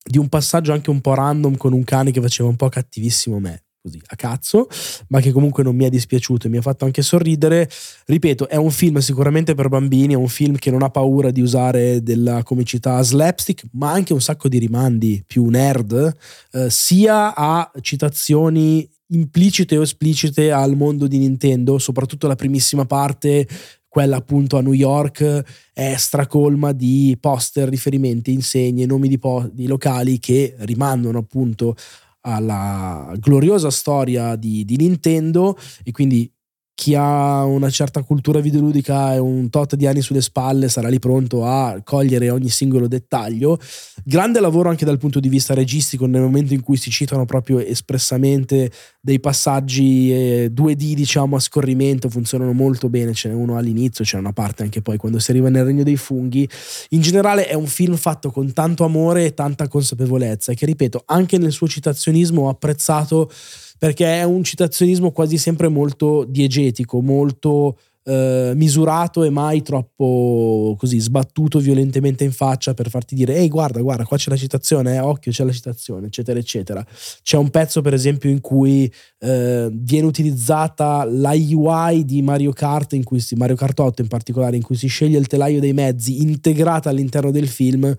di 0.08 0.20
un 0.20 0.30
passaggio 0.30 0.72
anche 0.72 0.92
un 0.92 1.02
po' 1.02 1.16
random 1.16 1.58
con 1.58 1.74
un 1.74 1.84
cane 1.84 2.12
che 2.12 2.22
faceva 2.22 2.48
un 2.48 2.58
po' 2.58 2.70
cattivissimo 2.70 3.40
me, 3.40 3.64
così 3.82 4.00
a 4.06 4.16
cazzo, 4.16 4.68
ma 5.08 5.20
che 5.20 5.32
comunque 5.32 5.64
non 5.64 5.76
mi 5.76 5.86
è 5.86 5.90
dispiaciuto 5.90 6.46
e 6.46 6.52
mi 6.52 6.58
ha 6.58 6.62
fatto 6.62 6.86
anche 6.86 7.02
sorridere. 7.02 7.68
Ripeto, 8.06 8.48
è 8.50 8.56
un 8.56 8.70
film 8.70 9.00
sicuramente 9.00 9.56
per 9.56 9.68
bambini, 9.68 10.14
è 10.14 10.18
un 10.18 10.28
film 10.28 10.58
che 10.58 10.70
non 10.70 10.84
ha 10.84 10.92
paura 10.92 11.32
di 11.32 11.42
usare 11.42 12.04
della 12.04 12.44
comicità 12.44 13.02
slapstick, 13.02 13.64
ma 13.72 13.94
anche 13.94 14.14
un 14.14 14.22
sacco 14.22 14.48
di 14.48 14.60
rimandi 14.60 15.24
più 15.26 15.48
nerd, 15.48 16.16
eh, 16.52 16.70
sia 16.70 17.34
a 17.34 17.72
citazioni 17.82 18.88
implicite 19.08 19.78
o 19.78 19.82
esplicite 19.82 20.52
al 20.52 20.76
mondo 20.76 21.08
di 21.08 21.18
Nintendo, 21.18 21.78
soprattutto 21.78 22.28
la 22.28 22.36
primissima 22.36 22.86
parte 22.86 23.48
quella 23.88 24.18
appunto 24.18 24.58
a 24.58 24.62
New 24.62 24.74
York 24.74 25.44
è 25.74 25.96
stracolma 25.98 26.72
di 26.72 27.18
poster, 27.20 27.68
riferimenti, 27.68 28.32
insegne, 28.32 28.86
nomi 28.86 29.08
di, 29.08 29.18
po- 29.18 29.50
di 29.52 29.66
locali 29.66 30.20
che 30.20 30.56
rimandano 30.60 31.18
appunto 31.18 31.76
alla 32.22 33.12
gloriosa 33.18 33.72
storia 33.72 34.36
di, 34.36 34.66
di 34.66 34.76
Nintendo 34.76 35.58
e 35.84 35.92
quindi 35.92 36.32
chi 36.78 36.94
ha 36.94 37.44
una 37.44 37.72
certa 37.72 38.04
cultura 38.04 38.40
videoludica 38.40 39.16
e 39.16 39.18
un 39.18 39.50
tot 39.50 39.74
di 39.74 39.88
anni 39.88 40.04
sulle 40.04 40.22
spalle 40.22 40.70
sarà 40.70 40.90
lì 40.90 41.00
pronto 41.00 41.44
a 41.44 41.82
cogliere 41.84 42.30
ogni 42.30 42.50
singolo 42.50 42.88
dettaglio. 42.88 43.58
Grande 44.04 44.40
lavoro 44.40 44.70
anche 44.70 44.86
dal 44.86 45.00
punto 45.00 45.20
di 45.20 45.28
vista 45.28 45.56
registico 45.56 46.06
nel 46.06 46.22
momento 46.22 46.54
in 46.54 46.62
cui 46.62 46.78
si 46.78 46.92
citano 46.92 47.26
proprio 47.26 47.58
espressamente 47.58 48.70
dei 49.02 49.20
passaggi 49.20 50.14
eh, 50.14 50.52
2D 50.54 50.94
diciamo 50.94 51.36
a 51.36 51.40
scorrimento, 51.40 52.10
funzionano 52.10 52.54
molto 52.54 52.90
bene, 52.90 53.16
ce 53.16 53.30
n'è 53.30 53.34
uno 53.34 53.58
all'inizio, 53.58 54.06
c'è 54.06 54.20
una 54.20 54.34
parte 54.34 54.62
anche 54.62 54.84
poi 54.84 54.98
quando 54.98 55.18
si 55.18 55.32
arriva 55.32 55.50
nel 55.50 55.66
regno 55.66 55.82
dei 55.82 55.98
funghi. 55.98 56.48
In 56.90 57.02
generale 57.02 57.48
è 57.48 57.56
un 57.56 57.66
film 57.66 57.96
fatto 57.96 58.30
con 58.30 58.54
tanto 58.54 58.84
amore 58.84 59.26
e 59.26 59.34
tanta 59.34 59.68
consapevolezza 59.68 60.52
e 60.52 60.56
che 60.56 60.68
ripeto, 60.68 61.02
anche 61.08 61.40
nel 61.40 61.52
suo 61.52 61.68
citazionismo 61.68 62.44
ho 62.44 62.50
apprezzato 62.50 63.32
perché 63.78 64.20
è 64.20 64.24
un 64.24 64.44
citazionismo 64.44 65.12
quasi 65.12 65.38
sempre 65.38 65.68
molto 65.68 66.26
diegetico, 66.26 67.02
molto 67.02 67.78
eh, 68.08 68.54
misurato 68.56 69.24
e 69.24 69.30
mai 69.30 69.62
troppo 69.62 70.76
così 70.78 70.98
sbattuto 71.00 71.60
violentemente 71.60 72.24
in 72.24 72.32
faccia 72.32 72.74
per 72.74 72.90
farti 72.90 73.16
dire 73.16 73.36
ehi 73.36 73.50
guarda 73.50 73.82
guarda 73.82 74.06
qua 74.06 74.16
c'è 74.16 74.30
la 74.30 74.38
citazione 74.38 74.96
eh, 74.96 75.00
occhio 75.00 75.34
c'è 75.34 75.44
la 75.44 75.52
citazione 75.52 76.08
eccetera 76.08 76.40
eccetera. 76.40 76.86
C'è 77.22 77.36
un 77.36 77.50
pezzo 77.50 77.82
per 77.82 77.94
esempio 77.94 78.30
in 78.30 78.40
cui 78.40 78.90
eh, 79.20 79.70
viene 79.74 80.08
utilizzata 80.08 81.04
la 81.04 81.32
UI 81.32 82.06
di 82.06 82.22
Mario 82.22 82.54
Kart 82.54 82.94
in 82.94 83.04
cui 83.04 83.20
si, 83.20 83.36
Mario 83.36 83.58
Kart 83.58 83.78
8 83.78 84.02
in 84.02 84.08
particolare 84.08 84.56
in 84.56 84.64
cui 84.64 84.78
si 84.78 84.88
sceglie 84.88 85.18
il 85.18 85.28
telaio 85.28 85.60
dei 85.60 85.74
mezzi 85.74 86.22
integrata 86.22 86.90
all'interno 86.90 87.32
del 87.32 87.50
film 87.50 87.94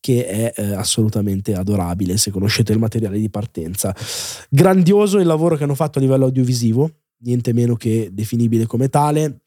che 0.00 0.26
è 0.26 0.52
eh, 0.56 0.72
assolutamente 0.72 1.54
adorabile 1.54 2.16
se 2.16 2.30
conoscete 2.30 2.72
il 2.72 2.78
materiale 2.78 3.18
di 3.18 3.28
partenza. 3.28 3.94
Grandioso 4.48 5.18
il 5.18 5.26
lavoro 5.26 5.56
che 5.56 5.64
hanno 5.64 5.74
fatto 5.74 5.98
a 5.98 6.00
livello 6.00 6.24
audiovisivo 6.24 6.90
niente 7.22 7.52
meno 7.52 7.74
che 7.74 8.08
definibile 8.10 8.64
come 8.64 8.88
tale 8.88 9.40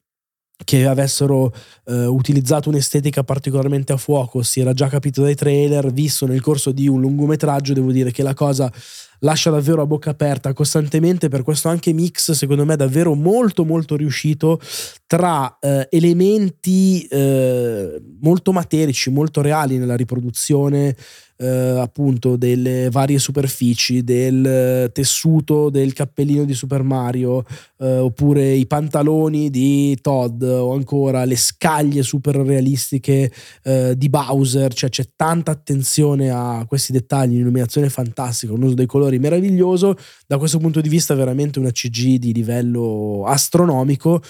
che 0.63 0.85
avessero 0.85 1.53
eh, 1.85 2.05
utilizzato 2.05 2.69
un'estetica 2.69 3.23
particolarmente 3.23 3.93
a 3.93 3.97
fuoco, 3.97 4.41
si 4.43 4.59
era 4.59 4.73
già 4.73 4.87
capito 4.87 5.21
dai 5.21 5.35
trailer, 5.35 5.91
visto 5.91 6.25
nel 6.25 6.41
corso 6.41 6.71
di 6.71 6.87
un 6.87 7.01
lungometraggio, 7.01 7.73
devo 7.73 7.91
dire 7.91 8.11
che 8.11 8.23
la 8.23 8.33
cosa 8.33 8.71
lascia 9.19 9.49
davvero 9.49 9.81
a 9.81 9.85
bocca 9.85 10.11
aperta 10.11 10.53
costantemente, 10.53 11.29
per 11.29 11.43
questo 11.43 11.69
anche 11.69 11.93
mix 11.93 12.31
secondo 12.31 12.65
me 12.65 12.75
davvero 12.75 13.13
molto 13.13 13.65
molto 13.65 13.95
riuscito 13.95 14.59
tra 15.07 15.57
eh, 15.59 15.87
elementi 15.91 17.05
eh, 17.07 18.01
molto 18.21 18.51
materici, 18.51 19.09
molto 19.09 19.41
reali 19.41 19.77
nella 19.77 19.95
riproduzione 19.95 20.95
eh, 21.37 21.47
appunto 21.47 22.35
delle 22.35 22.89
varie 22.89 23.19
superfici, 23.19 24.03
del 24.03 24.91
tessuto 24.93 25.69
del 25.69 25.93
cappellino 25.93 26.45
di 26.45 26.53
Super 26.53 26.83
Mario, 26.83 27.43
eh, 27.79 27.97
oppure 27.97 28.51
i 28.51 28.65
pantaloni 28.65 29.49
di 29.49 29.97
Todd 30.01 30.41
o 30.43 30.73
ancora 30.73 31.25
le 31.25 31.35
scaglie 31.35 32.03
super 32.03 32.35
realistiche 32.35 33.31
eh, 33.63 33.95
di 33.97 34.09
Bowser, 34.09 34.73
cioè 34.73 34.89
c'è 34.89 35.05
tanta 35.15 35.51
attenzione 35.51 36.29
a 36.29 36.65
questi 36.67 36.91
dettagli, 36.91 37.33
un'illuminazione 37.33 37.89
fantastica, 37.89 38.53
un 38.53 38.63
uso 38.63 38.75
dei 38.75 38.85
colori 38.85 39.19
meraviglioso, 39.19 39.95
da 40.27 40.37
questo 40.37 40.59
punto 40.59 40.81
di 40.81 40.89
vista 40.89 41.13
veramente 41.15 41.59
una 41.59 41.71
CG 41.71 42.15
di 42.17 42.33
livello 42.33 43.23
astronomico, 43.25 44.21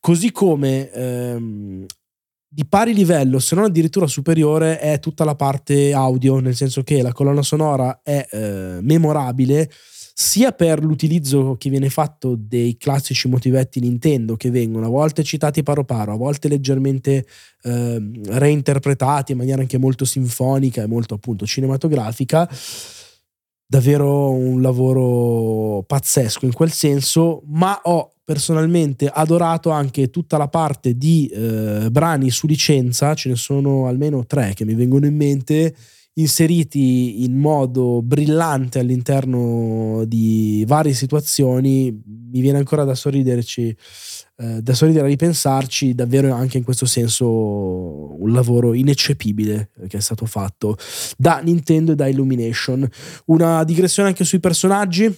così 0.00 0.30
come 0.32 0.90
ehm, 0.90 1.86
di 2.54 2.64
pari 2.66 2.94
livello, 2.94 3.40
se 3.40 3.56
non 3.56 3.64
addirittura 3.64 4.06
superiore, 4.06 4.78
è 4.78 5.00
tutta 5.00 5.24
la 5.24 5.34
parte 5.34 5.92
audio, 5.92 6.38
nel 6.38 6.54
senso 6.54 6.84
che 6.84 7.02
la 7.02 7.12
colonna 7.12 7.42
sonora 7.42 7.98
è 8.00 8.24
eh, 8.30 8.78
memorabile 8.80 9.68
sia 10.16 10.52
per 10.52 10.84
l'utilizzo 10.84 11.56
che 11.58 11.68
viene 11.68 11.90
fatto 11.90 12.36
dei 12.38 12.76
classici 12.76 13.26
motivetti 13.26 13.80
Nintendo 13.80 14.36
che 14.36 14.52
vengono 14.52 14.86
a 14.86 14.88
volte 14.88 15.24
citati 15.24 15.64
paro 15.64 15.82
paro, 15.82 16.12
a 16.12 16.16
volte 16.16 16.46
leggermente 16.46 17.26
eh, 17.62 18.10
reinterpretati 18.26 19.32
in 19.32 19.38
maniera 19.38 19.60
anche 19.60 19.76
molto 19.76 20.04
sinfonica 20.04 20.84
e 20.84 20.86
molto 20.86 21.14
appunto 21.14 21.46
cinematografica. 21.46 22.48
Davvero 23.66 24.30
un 24.30 24.62
lavoro 24.62 25.82
pazzesco 25.82 26.44
in 26.44 26.52
quel 26.52 26.70
senso, 26.70 27.42
ma 27.46 27.80
ho 27.82 28.13
personalmente 28.24 29.06
adorato 29.06 29.70
anche 29.70 30.08
tutta 30.08 30.38
la 30.38 30.48
parte 30.48 30.96
di 30.96 31.26
eh, 31.26 31.88
brani 31.90 32.30
su 32.30 32.46
licenza, 32.46 33.14
ce 33.14 33.28
ne 33.28 33.36
sono 33.36 33.86
almeno 33.86 34.24
tre 34.24 34.52
che 34.54 34.64
mi 34.64 34.74
vengono 34.74 35.04
in 35.06 35.14
mente, 35.14 35.74
inseriti 36.14 37.24
in 37.24 37.36
modo 37.36 38.00
brillante 38.00 38.78
all'interno 38.78 40.04
di 40.06 40.64
varie 40.66 40.94
situazioni. 40.94 42.02
Mi 42.06 42.40
viene 42.40 42.58
ancora 42.58 42.84
da 42.84 42.94
sorriderci, 42.94 43.76
eh, 44.36 44.62
da 44.62 44.74
sorridere 44.74 45.04
a 45.04 45.08
ripensarci, 45.08 45.94
davvero 45.94 46.32
anche 46.32 46.56
in 46.56 46.64
questo 46.64 46.86
senso 46.86 47.26
un 47.28 48.32
lavoro 48.32 48.72
ineccepibile 48.72 49.70
che 49.86 49.98
è 49.98 50.00
stato 50.00 50.24
fatto 50.24 50.76
da 51.18 51.40
Nintendo 51.40 51.92
e 51.92 51.96
da 51.96 52.06
Illumination. 52.06 52.88
Una 53.26 53.64
digressione 53.64 54.08
anche 54.08 54.24
sui 54.24 54.40
personaggi 54.40 55.12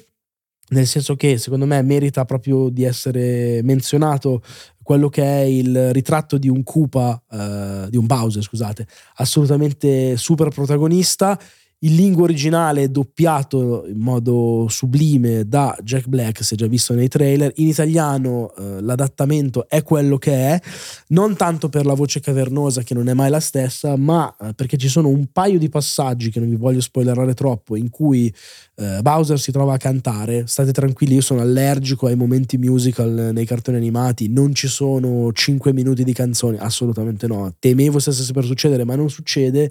nel 0.69 0.87
senso 0.87 1.15
che 1.15 1.39
secondo 1.39 1.67
me 1.67 1.81
merita 1.83 2.25
proprio 2.25 2.69
di 2.69 2.85
essere 2.85 3.61
menzionato 3.63 4.43
quello 4.83 5.09
che 5.09 5.23
è 5.23 5.41
il 5.41 5.93
ritratto 5.93 6.39
di 6.39 6.49
un 6.49 6.63
Koopa, 6.63 7.21
eh, 7.31 7.87
di 7.91 7.97
un 7.97 8.07
Bowser, 8.07 8.43
scusate, 8.43 8.87
assolutamente 9.17 10.17
super 10.17 10.51
protagonista 10.51 11.39
in 11.87 11.95
lingua 11.95 12.25
originale 12.25 12.91
doppiato 12.91 13.85
in 13.87 13.99
modo 13.99 14.67
sublime 14.69 15.47
da 15.47 15.77
Jack 15.83 16.07
Black, 16.09 16.45
si 16.45 16.55
è 16.55 16.57
già 16.57 16.67
visto 16.67 16.95
nei 16.95 17.09
trailer. 17.09 17.53
In 17.57 17.69
italiano 17.69 18.53
eh, 18.57 18.81
l'adattamento 18.81 19.69
è 19.69 19.83
quello 19.83 20.19
che 20.19 20.33
è, 20.33 20.61
non 21.09 21.37
tanto 21.37 21.69
per 21.69 21.87
la 21.87 21.95
voce 21.95 22.21
cavernosa 22.21 22.83
che 22.83 22.95
non 22.95 23.09
è 23.09 23.15
mai 23.15 23.31
la 23.31 23.41
stessa, 23.41 23.97
ma 23.97 24.35
eh, 24.41 24.53
perché 24.55 24.77
ci 24.77 24.89
sono 24.89 25.09
un 25.09 25.27
paio 25.33 25.59
di 25.59 25.69
passaggi 25.69 26.31
che 26.31 26.41
non 26.41 26.49
vi 26.49 26.57
voglio 26.57 26.81
spoilerare 26.81 27.35
troppo, 27.35 27.77
in 27.77 27.89
cui 27.89 28.33
eh, 28.75 28.99
Bowser 29.01 29.39
si 29.39 29.53
trova 29.53 29.75
a 29.75 29.79
cantare. 29.79 30.47
State 30.47 30.73
tranquilli, 30.73 31.15
io 31.15 31.21
sono 31.21 31.41
allergico 31.41 32.07
ai 32.07 32.17
momenti 32.17 32.59
musical 32.59 33.31
nei 33.33 33.47
cartoni 33.47 33.77
animati, 33.77 34.29
non 34.29 34.55
ci 34.55 34.67
sono 34.67 35.33
5 35.33 35.73
minuti 35.73 36.03
di 36.03 36.13
canzoni, 36.13 36.57
assolutamente 36.59 37.29
no. 37.29 37.55
Temevo 37.57 38.01
se 38.01 38.11
stesse 38.11 38.33
per 38.33 38.45
succedere, 38.45 38.85
ma 38.85 38.97
non 38.97 39.09
succede 39.09 39.71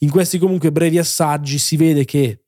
in 0.00 0.10
questi 0.10 0.38
comunque 0.38 0.72
brevi 0.72 0.98
assaggi 0.98 1.58
si 1.58 1.76
vede 1.76 2.04
che 2.04 2.40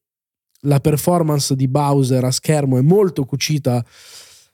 la 0.63 0.81
performance 0.81 1.55
di 1.55 1.69
Bowser 1.69 2.25
a 2.25 2.31
schermo 2.31 2.79
è 2.79 2.81
molto 2.81 3.25
cucita 3.25 3.85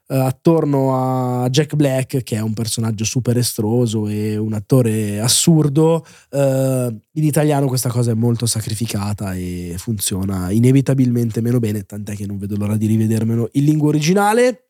eh, 0.07 0.17
attorno 0.17 1.43
a 1.43 1.49
Jack 1.49 1.75
Black, 1.77 2.23
che 2.23 2.37
è 2.37 2.41
un 2.41 2.53
personaggio 2.53 3.05
super 3.05 3.39
estroso 3.39 4.07
e 4.07 4.37
un 4.37 4.53
attore 4.53 5.19
assurdo. 5.19 6.05
Eh, 6.31 7.01
in 7.13 7.25
italiano 7.25 7.67
questa 7.67 7.89
cosa 7.89 8.11
è 8.11 8.15
molto 8.15 8.45
sacrificata 8.45 9.35
e 9.35 9.77
funziona 9.79 10.51
inevitabilmente 10.51 11.41
meno 11.41 11.59
bene, 11.59 11.85
tant'è 11.85 12.15
che 12.15 12.27
non 12.27 12.37
vedo 12.37 12.57
l'ora 12.57 12.77
di 12.77 12.87
rivedermelo 12.87 13.49
in 13.53 13.65
lingua 13.65 13.89
originale. 13.89 14.69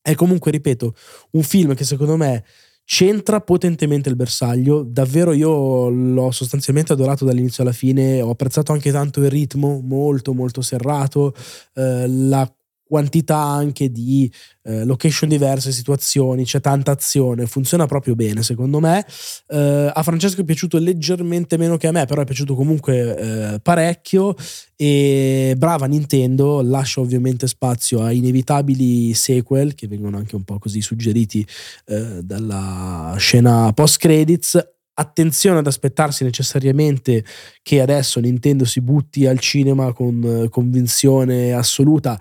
È 0.00 0.14
comunque, 0.14 0.50
ripeto, 0.50 0.94
un 1.32 1.42
film 1.42 1.74
che 1.74 1.84
secondo 1.84 2.16
me 2.16 2.42
C'entra 2.84 3.40
potentemente 3.40 4.08
il 4.08 4.16
bersaglio, 4.16 4.82
davvero 4.82 5.32
io 5.32 5.88
l'ho 5.88 6.30
sostanzialmente 6.30 6.92
adorato 6.92 7.24
dall'inizio 7.24 7.62
alla 7.62 7.72
fine, 7.72 8.20
ho 8.20 8.30
apprezzato 8.30 8.72
anche 8.72 8.90
tanto 8.90 9.20
il 9.20 9.30
ritmo, 9.30 9.80
molto 9.80 10.34
molto 10.34 10.60
serrato, 10.60 11.32
eh, 11.74 12.06
la 12.08 12.52
quantità 12.92 13.38
anche 13.38 13.90
di 13.90 14.30
eh, 14.64 14.84
location 14.84 15.30
diverse, 15.30 15.72
situazioni, 15.72 16.44
c'è 16.44 16.60
tanta 16.60 16.90
azione, 16.90 17.46
funziona 17.46 17.86
proprio 17.86 18.14
bene 18.14 18.42
secondo 18.42 18.80
me. 18.80 19.02
Eh, 19.48 19.90
a 19.90 20.02
Francesco 20.02 20.42
è 20.42 20.44
piaciuto 20.44 20.76
leggermente 20.76 21.56
meno 21.56 21.78
che 21.78 21.86
a 21.86 21.90
me, 21.90 22.04
però 22.04 22.20
è 22.20 22.26
piaciuto 22.26 22.54
comunque 22.54 23.16
eh, 23.16 23.60
parecchio. 23.60 24.34
E 24.76 25.54
brava 25.56 25.86
Nintendo, 25.86 26.60
lascia 26.60 27.00
ovviamente 27.00 27.46
spazio 27.46 28.02
a 28.02 28.12
inevitabili 28.12 29.14
sequel 29.14 29.74
che 29.74 29.88
vengono 29.88 30.18
anche 30.18 30.36
un 30.36 30.42
po' 30.42 30.58
così 30.58 30.82
suggeriti 30.82 31.46
eh, 31.86 32.22
dalla 32.22 33.14
scena 33.16 33.72
post 33.72 33.98
credits 34.00 34.58
attenzione 34.94 35.58
ad 35.58 35.66
aspettarsi 35.66 36.24
necessariamente 36.24 37.24
che 37.62 37.80
adesso 37.80 38.20
Nintendo 38.20 38.64
si 38.64 38.80
butti 38.80 39.26
al 39.26 39.38
cinema 39.38 39.92
con 39.92 40.22
eh, 40.22 40.48
convinzione 40.50 41.52
assoluta 41.52 42.20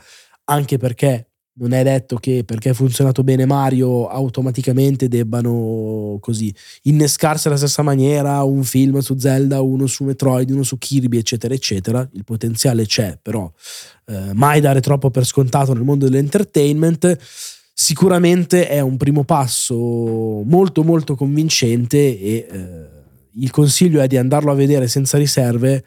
anche 0.51 0.77
perché 0.77 1.27
non 1.53 1.73
è 1.73 1.83
detto 1.83 2.15
che 2.15 2.43
perché 2.45 2.69
ha 2.69 2.73
funzionato 2.73 3.23
bene 3.23 3.45
Mario 3.45 4.07
automaticamente 4.07 5.09
debbano 5.09 6.17
così 6.21 6.53
innescarsi 6.83 7.47
alla 7.47 7.57
stessa 7.57 7.81
maniera 7.81 8.41
un 8.43 8.63
film 8.63 8.99
su 8.99 9.17
Zelda, 9.17 9.61
uno 9.61 9.85
su 9.85 10.05
Metroid, 10.05 10.49
uno 10.49 10.63
su 10.63 10.77
Kirby, 10.77 11.17
eccetera, 11.17 11.53
eccetera. 11.53 12.07
Il 12.13 12.23
potenziale 12.23 12.85
c'è, 12.85 13.17
però 13.21 13.51
eh, 14.05 14.33
mai 14.33 14.61
dare 14.61 14.79
troppo 14.79 15.09
per 15.09 15.25
scontato 15.25 15.73
nel 15.73 15.83
mondo 15.83 16.05
dell'entertainment. 16.05 17.17
Sicuramente 17.73 18.67
è 18.67 18.79
un 18.79 18.97
primo 18.97 19.23
passo 19.23 19.75
molto 19.75 20.83
molto 20.83 21.15
convincente 21.15 21.97
e 21.97 22.47
eh, 22.49 22.87
il 23.33 23.51
consiglio 23.51 24.01
è 24.01 24.07
di 24.07 24.17
andarlo 24.17 24.51
a 24.51 24.55
vedere 24.55 24.87
senza 24.87 25.17
riserve 25.17 25.83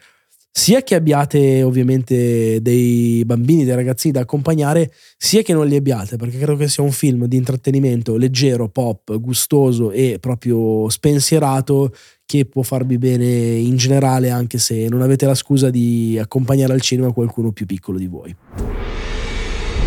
sia 0.57 0.83
che 0.83 0.95
abbiate 0.95 1.63
ovviamente 1.63 2.61
dei 2.61 3.25
bambini, 3.25 3.65
dei 3.65 3.75
ragazzini 3.75 4.13
da 4.13 4.21
accompagnare, 4.21 4.89
sia 5.17 5.41
che 5.41 5.51
non 5.51 5.67
li 5.67 5.75
abbiate, 5.75 6.15
perché 6.15 6.37
credo 6.37 6.55
che 6.55 6.69
sia 6.69 6.81
un 6.81 6.93
film 6.93 7.25
di 7.25 7.35
intrattenimento 7.35 8.15
leggero, 8.15 8.69
pop, 8.69 9.19
gustoso 9.19 9.91
e 9.91 10.17
proprio 10.17 10.87
spensierato 10.87 11.93
che 12.25 12.45
può 12.45 12.61
farvi 12.61 12.97
bene 12.97 13.25
in 13.25 13.75
generale 13.75 14.29
anche 14.29 14.57
se 14.57 14.87
non 14.87 15.01
avete 15.01 15.25
la 15.25 15.35
scusa 15.35 15.69
di 15.69 16.17
accompagnare 16.17 16.71
al 16.71 16.81
cinema 16.81 17.11
qualcuno 17.11 17.51
più 17.51 17.65
piccolo 17.65 17.97
di 17.97 18.07
voi. 18.07 18.33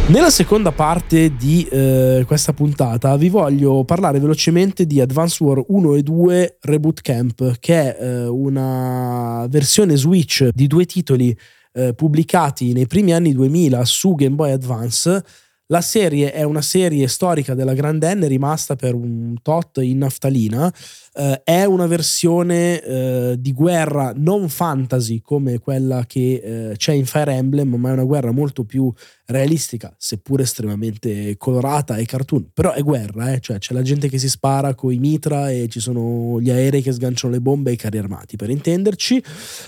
Nella 0.09 0.31
seconda 0.31 0.73
parte 0.73 1.37
di 1.37 1.69
eh, 1.71 2.25
questa 2.27 2.55
puntata 2.55 3.15
vi 3.19 3.29
voglio 3.29 3.85
parlare 3.85 4.19
velocemente 4.19 4.87
di 4.87 5.03
Advance 5.03 5.45
War 5.45 5.63
1 5.67 5.97
e 5.97 6.03
2 6.03 6.57
Reboot 6.63 7.03
Camp, 7.03 7.57
che 7.61 7.95
è 7.95 8.03
eh, 8.03 8.27
una 8.27 9.47
versione 9.51 9.97
Switch 9.97 10.49
di 10.55 10.67
due 10.67 10.87
titoli 10.87 11.39
eh, 11.75 11.93
pubblicati 11.93 12.73
nei 12.73 12.87
primi 12.87 13.13
anni 13.13 13.35
2000 13.35 13.85
su 13.85 14.15
Game 14.15 14.35
Boy 14.35 14.51
Advance. 14.53 15.23
La 15.67 15.83
serie 15.83 16.33
è 16.33 16.43
una 16.43 16.63
serie 16.63 17.07
storica 17.07 17.55
della 17.55 17.75
Grand 17.75 18.03
N 18.03 18.27
rimasta 18.27 18.77
per 18.77 18.95
un 18.95 19.35
tot 19.43 19.77
in 19.83 19.99
naftalina 19.99 20.73
eh, 21.19 21.43
è 21.43 21.65
una 21.65 21.89
versione 21.89 22.81
eh, 22.81 23.37
di 23.41 23.53
guerra 23.53 24.13
non 24.15 24.49
fantasy 24.49 25.21
come 25.21 25.59
quella 25.59 26.05
che 26.07 26.71
eh, 26.71 26.77
c'è 26.77 26.93
in 26.93 27.07
Fire 27.07 27.33
Emblem, 27.33 27.75
ma 27.75 27.91
è 27.91 27.93
una 27.93 28.05
guerra 28.05 28.31
molto 28.31 28.65
più 28.65 28.93
realistica, 29.27 29.93
seppur 29.99 30.41
estremamente 30.41 31.37
colorata 31.37 31.97
e 31.97 32.05
cartoon. 32.05 32.51
Però 32.55 32.73
è 32.73 32.83
guerra, 32.83 33.33
eh? 33.33 33.41
cioè 33.41 33.59
c'è 33.59 33.75
la 33.75 33.83
gente 33.83 34.09
che 34.09 34.19
si 34.19 34.29
spara 34.29 34.75
con 34.75 34.93
i 34.93 34.99
mitra 34.99 35.51
e 35.51 35.67
ci 35.69 35.81
sono 35.81 36.41
gli 36.41 36.51
aerei 36.51 36.83
che 36.83 36.93
sganciano 36.93 37.33
le 37.33 37.41
bombe 37.41 37.71
e 37.71 37.73
i 37.73 37.77
carri 37.77 37.99
armati, 37.99 38.37
per 38.37 38.51
intenderci. 38.51 39.23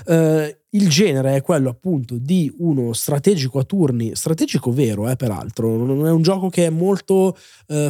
Eh, 0.07 0.54
il 0.73 0.88
genere 0.88 1.35
è 1.35 1.42
quello 1.42 1.69
appunto 1.69 2.16
di 2.16 2.54
uno 2.59 2.92
strategico 2.92 3.59
a 3.59 3.64
turni, 3.64 4.14
strategico 4.14 4.71
vero 4.71 5.09
eh, 5.09 5.16
peraltro, 5.16 5.76
non 5.76 6.07
è 6.07 6.12
un 6.12 6.23
gioco 6.23 6.49
che 6.49 6.66
è 6.66 6.71
molto 6.71 7.37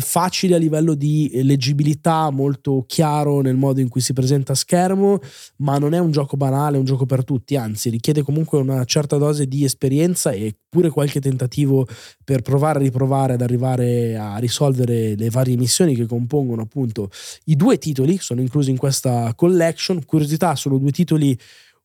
facile 0.00 0.55
a 0.55 0.59
livello 0.59 0.95
di 0.95 1.31
leggibilità, 1.43 2.31
molto 2.31 2.85
chiaro 2.87 3.40
nel 3.40 3.50
modo 3.57 3.80
in 3.80 3.88
cui 3.88 4.00
si 4.00 4.12
presenta 4.12 4.52
a 4.52 4.57
schermo, 4.57 5.19
ma 5.57 5.78
non 5.78 5.95
è 5.95 5.99
un 5.99 6.11
gioco 6.11 6.37
banale, 6.37 6.76
è 6.76 6.78
un 6.78 6.85
gioco 6.85 7.07
per 7.07 7.25
tutti, 7.25 7.57
anzi 7.57 7.90
richiede 7.90 8.23
comunque 8.23 8.59
una 8.59 8.85
certa 8.85 9.16
dose 9.16 9.47
di 9.47 9.64
esperienza 9.64 10.30
e 10.30 10.54
pure 10.69 10.90
qualche 10.90 11.21
tentativo 11.21 11.87
per 12.25 12.42
provare 12.42 12.78
a 12.78 12.83
riprovare 12.83 13.35
ad 13.35 13.42
arrivare 13.42 14.16
a 14.16 14.37
risolvere 14.38 15.14
le 15.16 15.30
varie 15.30 15.57
missioni 15.57 15.95
che 15.95 16.07
compongono 16.07 16.62
appunto 16.62 17.11
i 17.45 17.56
due 17.56 17.78
titoli, 17.78 18.19
sono 18.19 18.41
inclusi 18.41 18.71
in 18.71 18.76
questa 18.76 19.32
collection. 19.34 20.04
Curiosità, 20.04 20.54
sono 20.54 20.78
due 20.78 20.91
titoli 20.91 21.39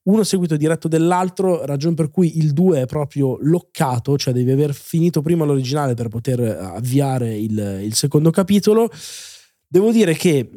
uno 0.06 0.23
seguito 0.23 0.56
diretto 0.56 0.88
dell'altro, 0.88 1.65
ragione 1.65 1.95
per 1.95 2.12
cui 2.12 2.38
il 2.38 2.51
2 2.54 2.82
è 2.82 2.86
proprio 2.86 3.38
loccato, 3.41 4.17
cioè 4.17 4.34
devi 4.34 4.51
aver 4.51 4.73
finito 4.73 5.21
prima 5.21 5.45
l'originale 5.45 5.95
per 5.95 6.10
poter 6.10 6.39
avviare 6.41 7.36
il, 7.36 7.80
il 7.82 7.93
secondo 7.95 8.30
capitolo. 8.30 8.89
Devo 9.67 9.91
dire 9.91 10.13
che 10.13 10.51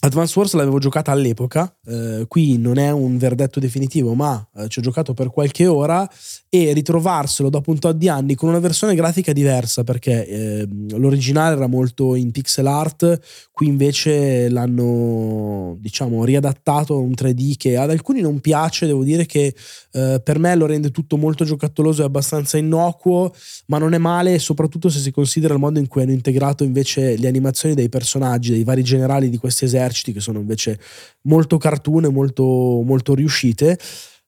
Advance 0.00 0.38
Wars 0.38 0.52
l'avevo 0.52 0.78
giocata 0.78 1.10
all'epoca, 1.10 1.74
eh, 1.84 2.24
qui 2.28 2.56
non 2.56 2.78
è 2.78 2.92
un 2.92 3.18
verdetto 3.18 3.58
definitivo, 3.58 4.14
ma 4.14 4.46
eh, 4.54 4.68
ci 4.68 4.78
ho 4.78 4.82
giocato 4.82 5.12
per 5.12 5.28
qualche 5.30 5.66
ora 5.66 6.08
e 6.48 6.72
ritrovarselo 6.72 7.50
dopo 7.50 7.72
un 7.72 7.80
tot 7.80 7.96
di 7.96 8.08
anni 8.08 8.36
con 8.36 8.48
una 8.48 8.60
versione 8.60 8.94
grafica 8.94 9.32
diversa 9.32 9.82
perché 9.82 10.26
eh, 10.26 10.68
l'originale 10.90 11.56
era 11.56 11.66
molto 11.66 12.14
in 12.14 12.30
pixel 12.30 12.68
art, 12.68 13.48
qui 13.50 13.66
invece 13.66 14.48
l'hanno 14.48 15.76
diciamo 15.80 16.24
riadattato 16.24 16.94
a 16.94 16.98
un 16.98 17.10
3D 17.10 17.56
che 17.56 17.76
ad 17.76 17.90
alcuni 17.90 18.20
non 18.20 18.38
piace, 18.38 18.86
devo 18.86 19.02
dire 19.02 19.26
che 19.26 19.52
eh, 19.92 20.20
per 20.22 20.38
me 20.38 20.54
lo 20.54 20.66
rende 20.66 20.92
tutto 20.92 21.16
molto 21.16 21.44
giocattoloso 21.44 22.02
e 22.02 22.04
abbastanza 22.04 22.56
innocuo, 22.56 23.34
ma 23.66 23.78
non 23.78 23.94
è 23.94 23.98
male 23.98 24.38
soprattutto 24.38 24.90
se 24.90 25.00
si 25.00 25.10
considera 25.10 25.54
il 25.54 25.60
modo 25.60 25.80
in 25.80 25.88
cui 25.88 26.02
hanno 26.02 26.12
integrato 26.12 26.62
invece 26.62 27.16
le 27.16 27.26
animazioni 27.26 27.74
dei 27.74 27.88
personaggi, 27.88 28.52
dei 28.52 28.62
vari 28.62 28.84
generali 28.84 29.28
di 29.28 29.38
questi 29.38 29.64
eserciti 29.64 29.86
eserciti 29.88 30.12
che 30.12 30.20
sono 30.20 30.38
invece 30.38 30.78
molto 31.22 31.56
cartoon 31.56 32.04
e 32.04 32.08
molto, 32.08 32.44
molto 32.44 33.14
riuscite. 33.14 33.78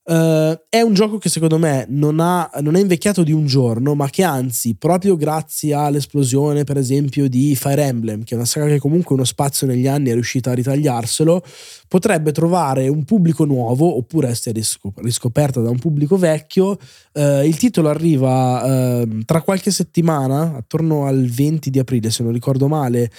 Uh, 0.03 0.59
è 0.71 0.81
un 0.81 0.95
gioco 0.95 1.19
che 1.19 1.29
secondo 1.29 1.59
me 1.59 1.85
non, 1.89 2.21
ha, 2.21 2.51
non, 2.63 2.75
è 2.75 2.81
invecchiato 2.81 3.23
di 3.23 3.33
un 3.33 3.47
giorno, 3.47 3.95
ma 3.95 4.09
che 4.09 4.23
anzi, 4.25 4.75
proprio 4.75 5.15
grazie 5.15 5.75
all'esplosione, 5.75 6.65
per 6.65 6.79
esempio, 6.79 7.29
di 7.29 7.55
Fire 7.55 7.83
Emblem, 7.83 8.25
che 8.25 8.33
è 8.33 8.37
una 8.37 8.47
saga 8.47 8.67
che 8.67 8.79
comunque 8.79 9.15
uno 9.15 9.25
spazio 9.25 9.67
negli 9.67 9.87
anni 9.87 10.09
è 10.09 10.15
riuscita 10.15 10.51
a 10.51 10.55
ritagliarselo, 10.55 11.43
potrebbe 11.87 12.33
trovare 12.33 12.89
un 12.89 13.05
pubblico 13.05 13.45
nuovo 13.45 13.97
oppure 13.97 14.29
essere 14.29 14.61
riscoperta 14.97 15.61
da 15.61 15.69
un 15.69 15.79
pubblico 15.79 16.17
vecchio. 16.17 16.79
Uh, 17.13 17.45
il 17.45 17.57
titolo 17.57 17.91
arriva 17.91 19.03
uh, 19.03 19.23
tra 19.25 19.43
qualche 19.43 19.71
settimana, 19.71 20.57
attorno 20.57 21.07
al 21.07 21.27
20 21.27 21.69
di 21.69 21.79
aprile, 21.79 22.11
se 22.11 22.23
non 22.23 22.33
ricordo 22.33 22.69
male, 22.69 23.11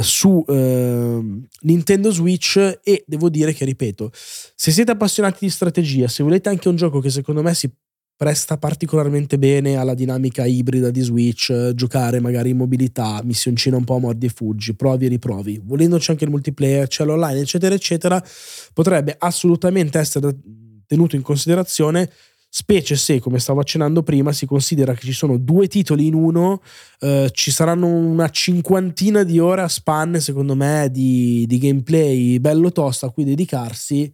su 0.00 0.44
Nintendo 1.60 2.10
Switch 2.10 2.80
e 2.82 3.04
devo 3.06 3.28
dire 3.28 3.52
che, 3.52 3.64
ripeto, 3.64 4.10
se 4.12 4.70
siete 4.70 4.92
appassionati 4.92 5.38
di 5.40 5.50
strategia, 5.50 5.97
se 6.06 6.22
volete 6.22 6.48
anche 6.48 6.68
un 6.68 6.76
gioco 6.76 7.00
che 7.00 7.10
secondo 7.10 7.42
me 7.42 7.54
si 7.54 7.68
presta 8.18 8.58
particolarmente 8.58 9.38
bene 9.38 9.76
alla 9.76 9.94
dinamica 9.94 10.44
ibrida 10.44 10.90
di 10.90 11.00
Switch, 11.02 11.72
giocare 11.74 12.18
magari 12.18 12.50
in 12.50 12.56
mobilità, 12.56 13.20
missioncina 13.22 13.76
un 13.76 13.84
po' 13.84 13.94
a 13.94 14.00
mordi 14.00 14.26
e 14.26 14.30
fuggi, 14.30 14.74
provi 14.74 15.06
e 15.06 15.08
riprovi, 15.08 15.60
volendoci 15.64 16.10
anche 16.10 16.24
il 16.24 16.30
multiplayer, 16.30 16.88
c'è 16.88 17.04
l'online, 17.04 17.38
eccetera, 17.38 17.76
eccetera, 17.76 18.22
potrebbe 18.72 19.14
assolutamente 19.16 20.00
essere 20.00 20.36
tenuto 20.86 21.14
in 21.14 21.22
considerazione 21.22 22.10
specie 22.50 22.96
se, 22.96 23.20
come 23.20 23.38
stavo 23.38 23.60
accennando 23.60 24.02
prima, 24.02 24.32
si 24.32 24.46
considera 24.46 24.94
che 24.94 25.06
ci 25.06 25.12
sono 25.12 25.36
due 25.36 25.68
titoli 25.68 26.06
in 26.06 26.14
uno, 26.14 26.60
eh, 26.98 27.30
ci 27.32 27.52
saranno 27.52 27.86
una 27.86 28.28
cinquantina 28.30 29.22
di 29.22 29.38
ore 29.38 29.62
a 29.62 29.68
spanne, 29.68 30.18
secondo 30.18 30.56
me, 30.56 30.88
di, 30.90 31.44
di 31.46 31.58
gameplay 31.58 32.40
bello 32.40 32.72
tosto 32.72 33.06
a 33.06 33.12
cui 33.12 33.22
dedicarsi 33.22 34.12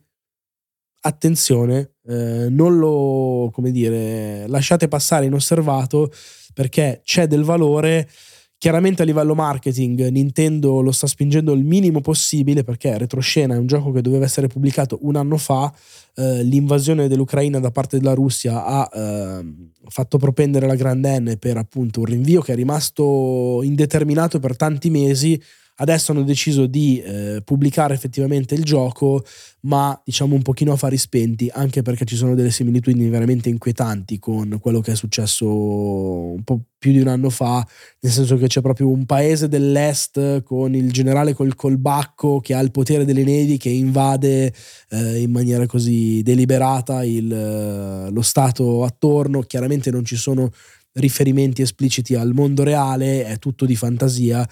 attenzione, 1.06 1.96
eh, 2.06 2.48
non 2.48 2.78
lo, 2.78 3.50
come 3.52 3.70
dire, 3.70 4.46
lasciate 4.48 4.88
passare 4.88 5.26
inosservato 5.26 6.10
perché 6.52 7.02
c'è 7.04 7.26
del 7.26 7.44
valore. 7.44 8.08
Chiaramente 8.56 9.02
a 9.02 9.04
livello 9.04 9.34
marketing 9.34 10.08
Nintendo 10.08 10.80
lo 10.80 10.90
sta 10.90 11.06
spingendo 11.06 11.52
il 11.52 11.64
minimo 11.64 12.00
possibile 12.00 12.62
perché 12.62 12.96
Retroscena 12.96 13.54
è 13.54 13.58
un 13.58 13.66
gioco 13.66 13.92
che 13.92 14.00
doveva 14.00 14.24
essere 14.24 14.46
pubblicato 14.46 15.00
un 15.02 15.16
anno 15.16 15.36
fa, 15.36 15.70
eh, 16.14 16.42
l'invasione 16.42 17.06
dell'Ucraina 17.06 17.60
da 17.60 17.70
parte 17.70 17.98
della 17.98 18.14
Russia 18.14 18.64
ha 18.64 18.88
eh, 18.90 19.44
fatto 19.88 20.16
propendere 20.16 20.66
la 20.66 20.76
Grand 20.76 21.04
N 21.04 21.36
per 21.38 21.58
appunto 21.58 22.00
un 22.00 22.06
rinvio 22.06 22.40
che 22.40 22.52
è 22.52 22.56
rimasto 22.56 23.60
indeterminato 23.62 24.38
per 24.38 24.56
tanti 24.56 24.88
mesi, 24.88 25.38
Adesso 25.76 26.12
hanno 26.12 26.22
deciso 26.22 26.66
di 26.66 27.00
eh, 27.00 27.42
pubblicare 27.44 27.94
effettivamente 27.94 28.54
il 28.54 28.62
gioco, 28.62 29.24
ma 29.62 30.00
diciamo 30.04 30.37
un 30.37 30.42
pochino 30.42 30.72
a 30.72 30.76
fari 30.76 30.96
spenti, 30.96 31.50
anche 31.52 31.82
perché 31.82 32.04
ci 32.04 32.14
sono 32.14 32.37
delle 32.37 32.52
similitudini 32.52 33.08
veramente 33.08 33.48
inquietanti 33.48 34.20
con 34.20 34.58
quello 34.60 34.80
che 34.80 34.92
è 34.92 34.94
successo 34.94 35.46
un 35.48 36.44
po' 36.44 36.60
più 36.78 36.92
di 36.92 37.00
un 37.00 37.08
anno 37.08 37.28
fa, 37.28 37.66
nel 38.00 38.12
senso 38.12 38.37
che 38.37 38.46
c'è 38.46 38.60
proprio 38.60 38.88
un 38.88 39.04
paese 39.04 39.48
dell'est 39.48 40.42
con 40.44 40.76
il 40.76 40.92
generale 40.92 41.34
col 41.34 41.56
colbacco 41.56 42.38
che 42.38 42.54
ha 42.54 42.60
il 42.60 42.70
potere 42.70 43.04
delle 43.04 43.24
nevi 43.24 43.56
che 43.56 43.70
invade 43.70 44.52
eh, 44.90 45.20
in 45.22 45.32
maniera 45.32 45.66
così 45.66 46.22
deliberata 46.22 47.02
il, 47.02 48.10
lo 48.12 48.22
stato 48.22 48.84
attorno. 48.84 49.40
Chiaramente 49.40 49.90
non 49.90 50.04
ci 50.04 50.16
sono 50.16 50.50
riferimenti 50.92 51.62
espliciti 51.62 52.14
al 52.14 52.32
mondo 52.32 52.62
reale, 52.62 53.24
è 53.24 53.38
tutto 53.38 53.66
di 53.66 53.74
fantasia, 53.74 54.46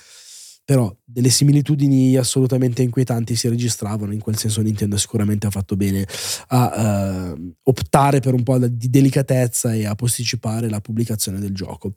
però 0.64 0.94
delle 1.04 1.28
similitudini 1.28 2.16
assolutamente 2.16 2.82
inquietanti 2.82 3.34
si 3.34 3.48
registravano, 3.48 4.12
in 4.12 4.20
quel 4.20 4.36
senso 4.36 4.60
Nintendo 4.60 4.96
sicuramente 4.96 5.46
ha 5.46 5.50
fatto 5.50 5.76
bene 5.76 6.06
a 6.48 7.32
uh, 7.34 7.54
optare 7.64 8.20
per 8.20 8.34
un 8.34 8.42
po' 8.42 8.58
di 8.58 8.88
delicatezza 8.88 9.74
e 9.74 9.86
a 9.86 9.94
posticipare 9.94 10.68
la 10.68 10.80
pubblicazione 10.80 11.40
del 11.40 11.52
gioco. 11.52 11.92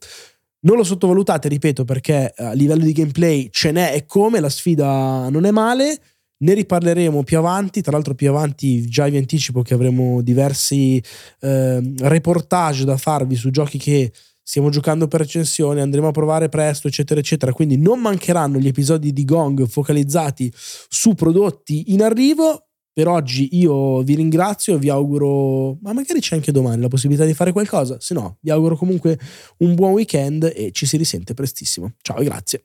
Non 0.60 0.76
lo 0.76 0.84
sottovalutate, 0.84 1.48
ripeto, 1.48 1.84
perché 1.84 2.32
a 2.36 2.52
livello 2.52 2.84
di 2.84 2.92
gameplay 2.92 3.48
ce 3.50 3.70
n'è 3.70 3.94
e 3.94 4.04
come, 4.04 4.40
la 4.40 4.48
sfida 4.48 5.28
non 5.28 5.44
è 5.44 5.52
male, 5.52 6.00
ne 6.38 6.54
riparleremo 6.54 7.22
più 7.22 7.38
avanti, 7.38 7.82
tra 7.82 7.92
l'altro 7.92 8.14
più 8.14 8.28
avanti 8.28 8.86
già 8.86 9.08
vi 9.08 9.16
anticipo 9.16 9.62
che 9.62 9.74
avremo 9.74 10.22
diversi 10.22 11.02
eh, 11.40 11.94
reportage 11.98 12.84
da 12.84 12.96
farvi 12.96 13.36
su 13.36 13.50
giochi 13.50 13.78
che 13.78 14.12
stiamo 14.46 14.70
giocando 14.70 15.08
per 15.08 15.20
recensione, 15.20 15.80
andremo 15.80 16.06
a 16.06 16.12
provare 16.12 16.48
presto, 16.48 16.86
eccetera, 16.86 17.18
eccetera. 17.18 17.52
Quindi 17.52 17.76
non 17.76 17.98
mancheranno 17.98 18.58
gli 18.58 18.68
episodi 18.68 19.12
di 19.12 19.24
Gong 19.24 19.66
focalizzati 19.66 20.52
su 20.54 21.14
prodotti 21.14 21.92
in 21.92 22.00
arrivo. 22.00 22.68
Per 22.92 23.08
oggi 23.08 23.58
io 23.58 24.02
vi 24.02 24.14
ringrazio, 24.14 24.78
vi 24.78 24.88
auguro, 24.88 25.76
ma 25.82 25.92
magari 25.92 26.20
c'è 26.20 26.36
anche 26.36 26.52
domani 26.52 26.80
la 26.80 26.88
possibilità 26.88 27.26
di 27.26 27.34
fare 27.34 27.52
qualcosa, 27.52 27.98
se 28.00 28.14
no 28.14 28.38
vi 28.40 28.50
auguro 28.50 28.74
comunque 28.76 29.18
un 29.58 29.74
buon 29.74 29.92
weekend 29.92 30.50
e 30.54 30.70
ci 30.72 30.86
si 30.86 30.96
risente 30.96 31.34
prestissimo. 31.34 31.92
Ciao 32.00 32.18
e 32.18 32.24
grazie. 32.24 32.64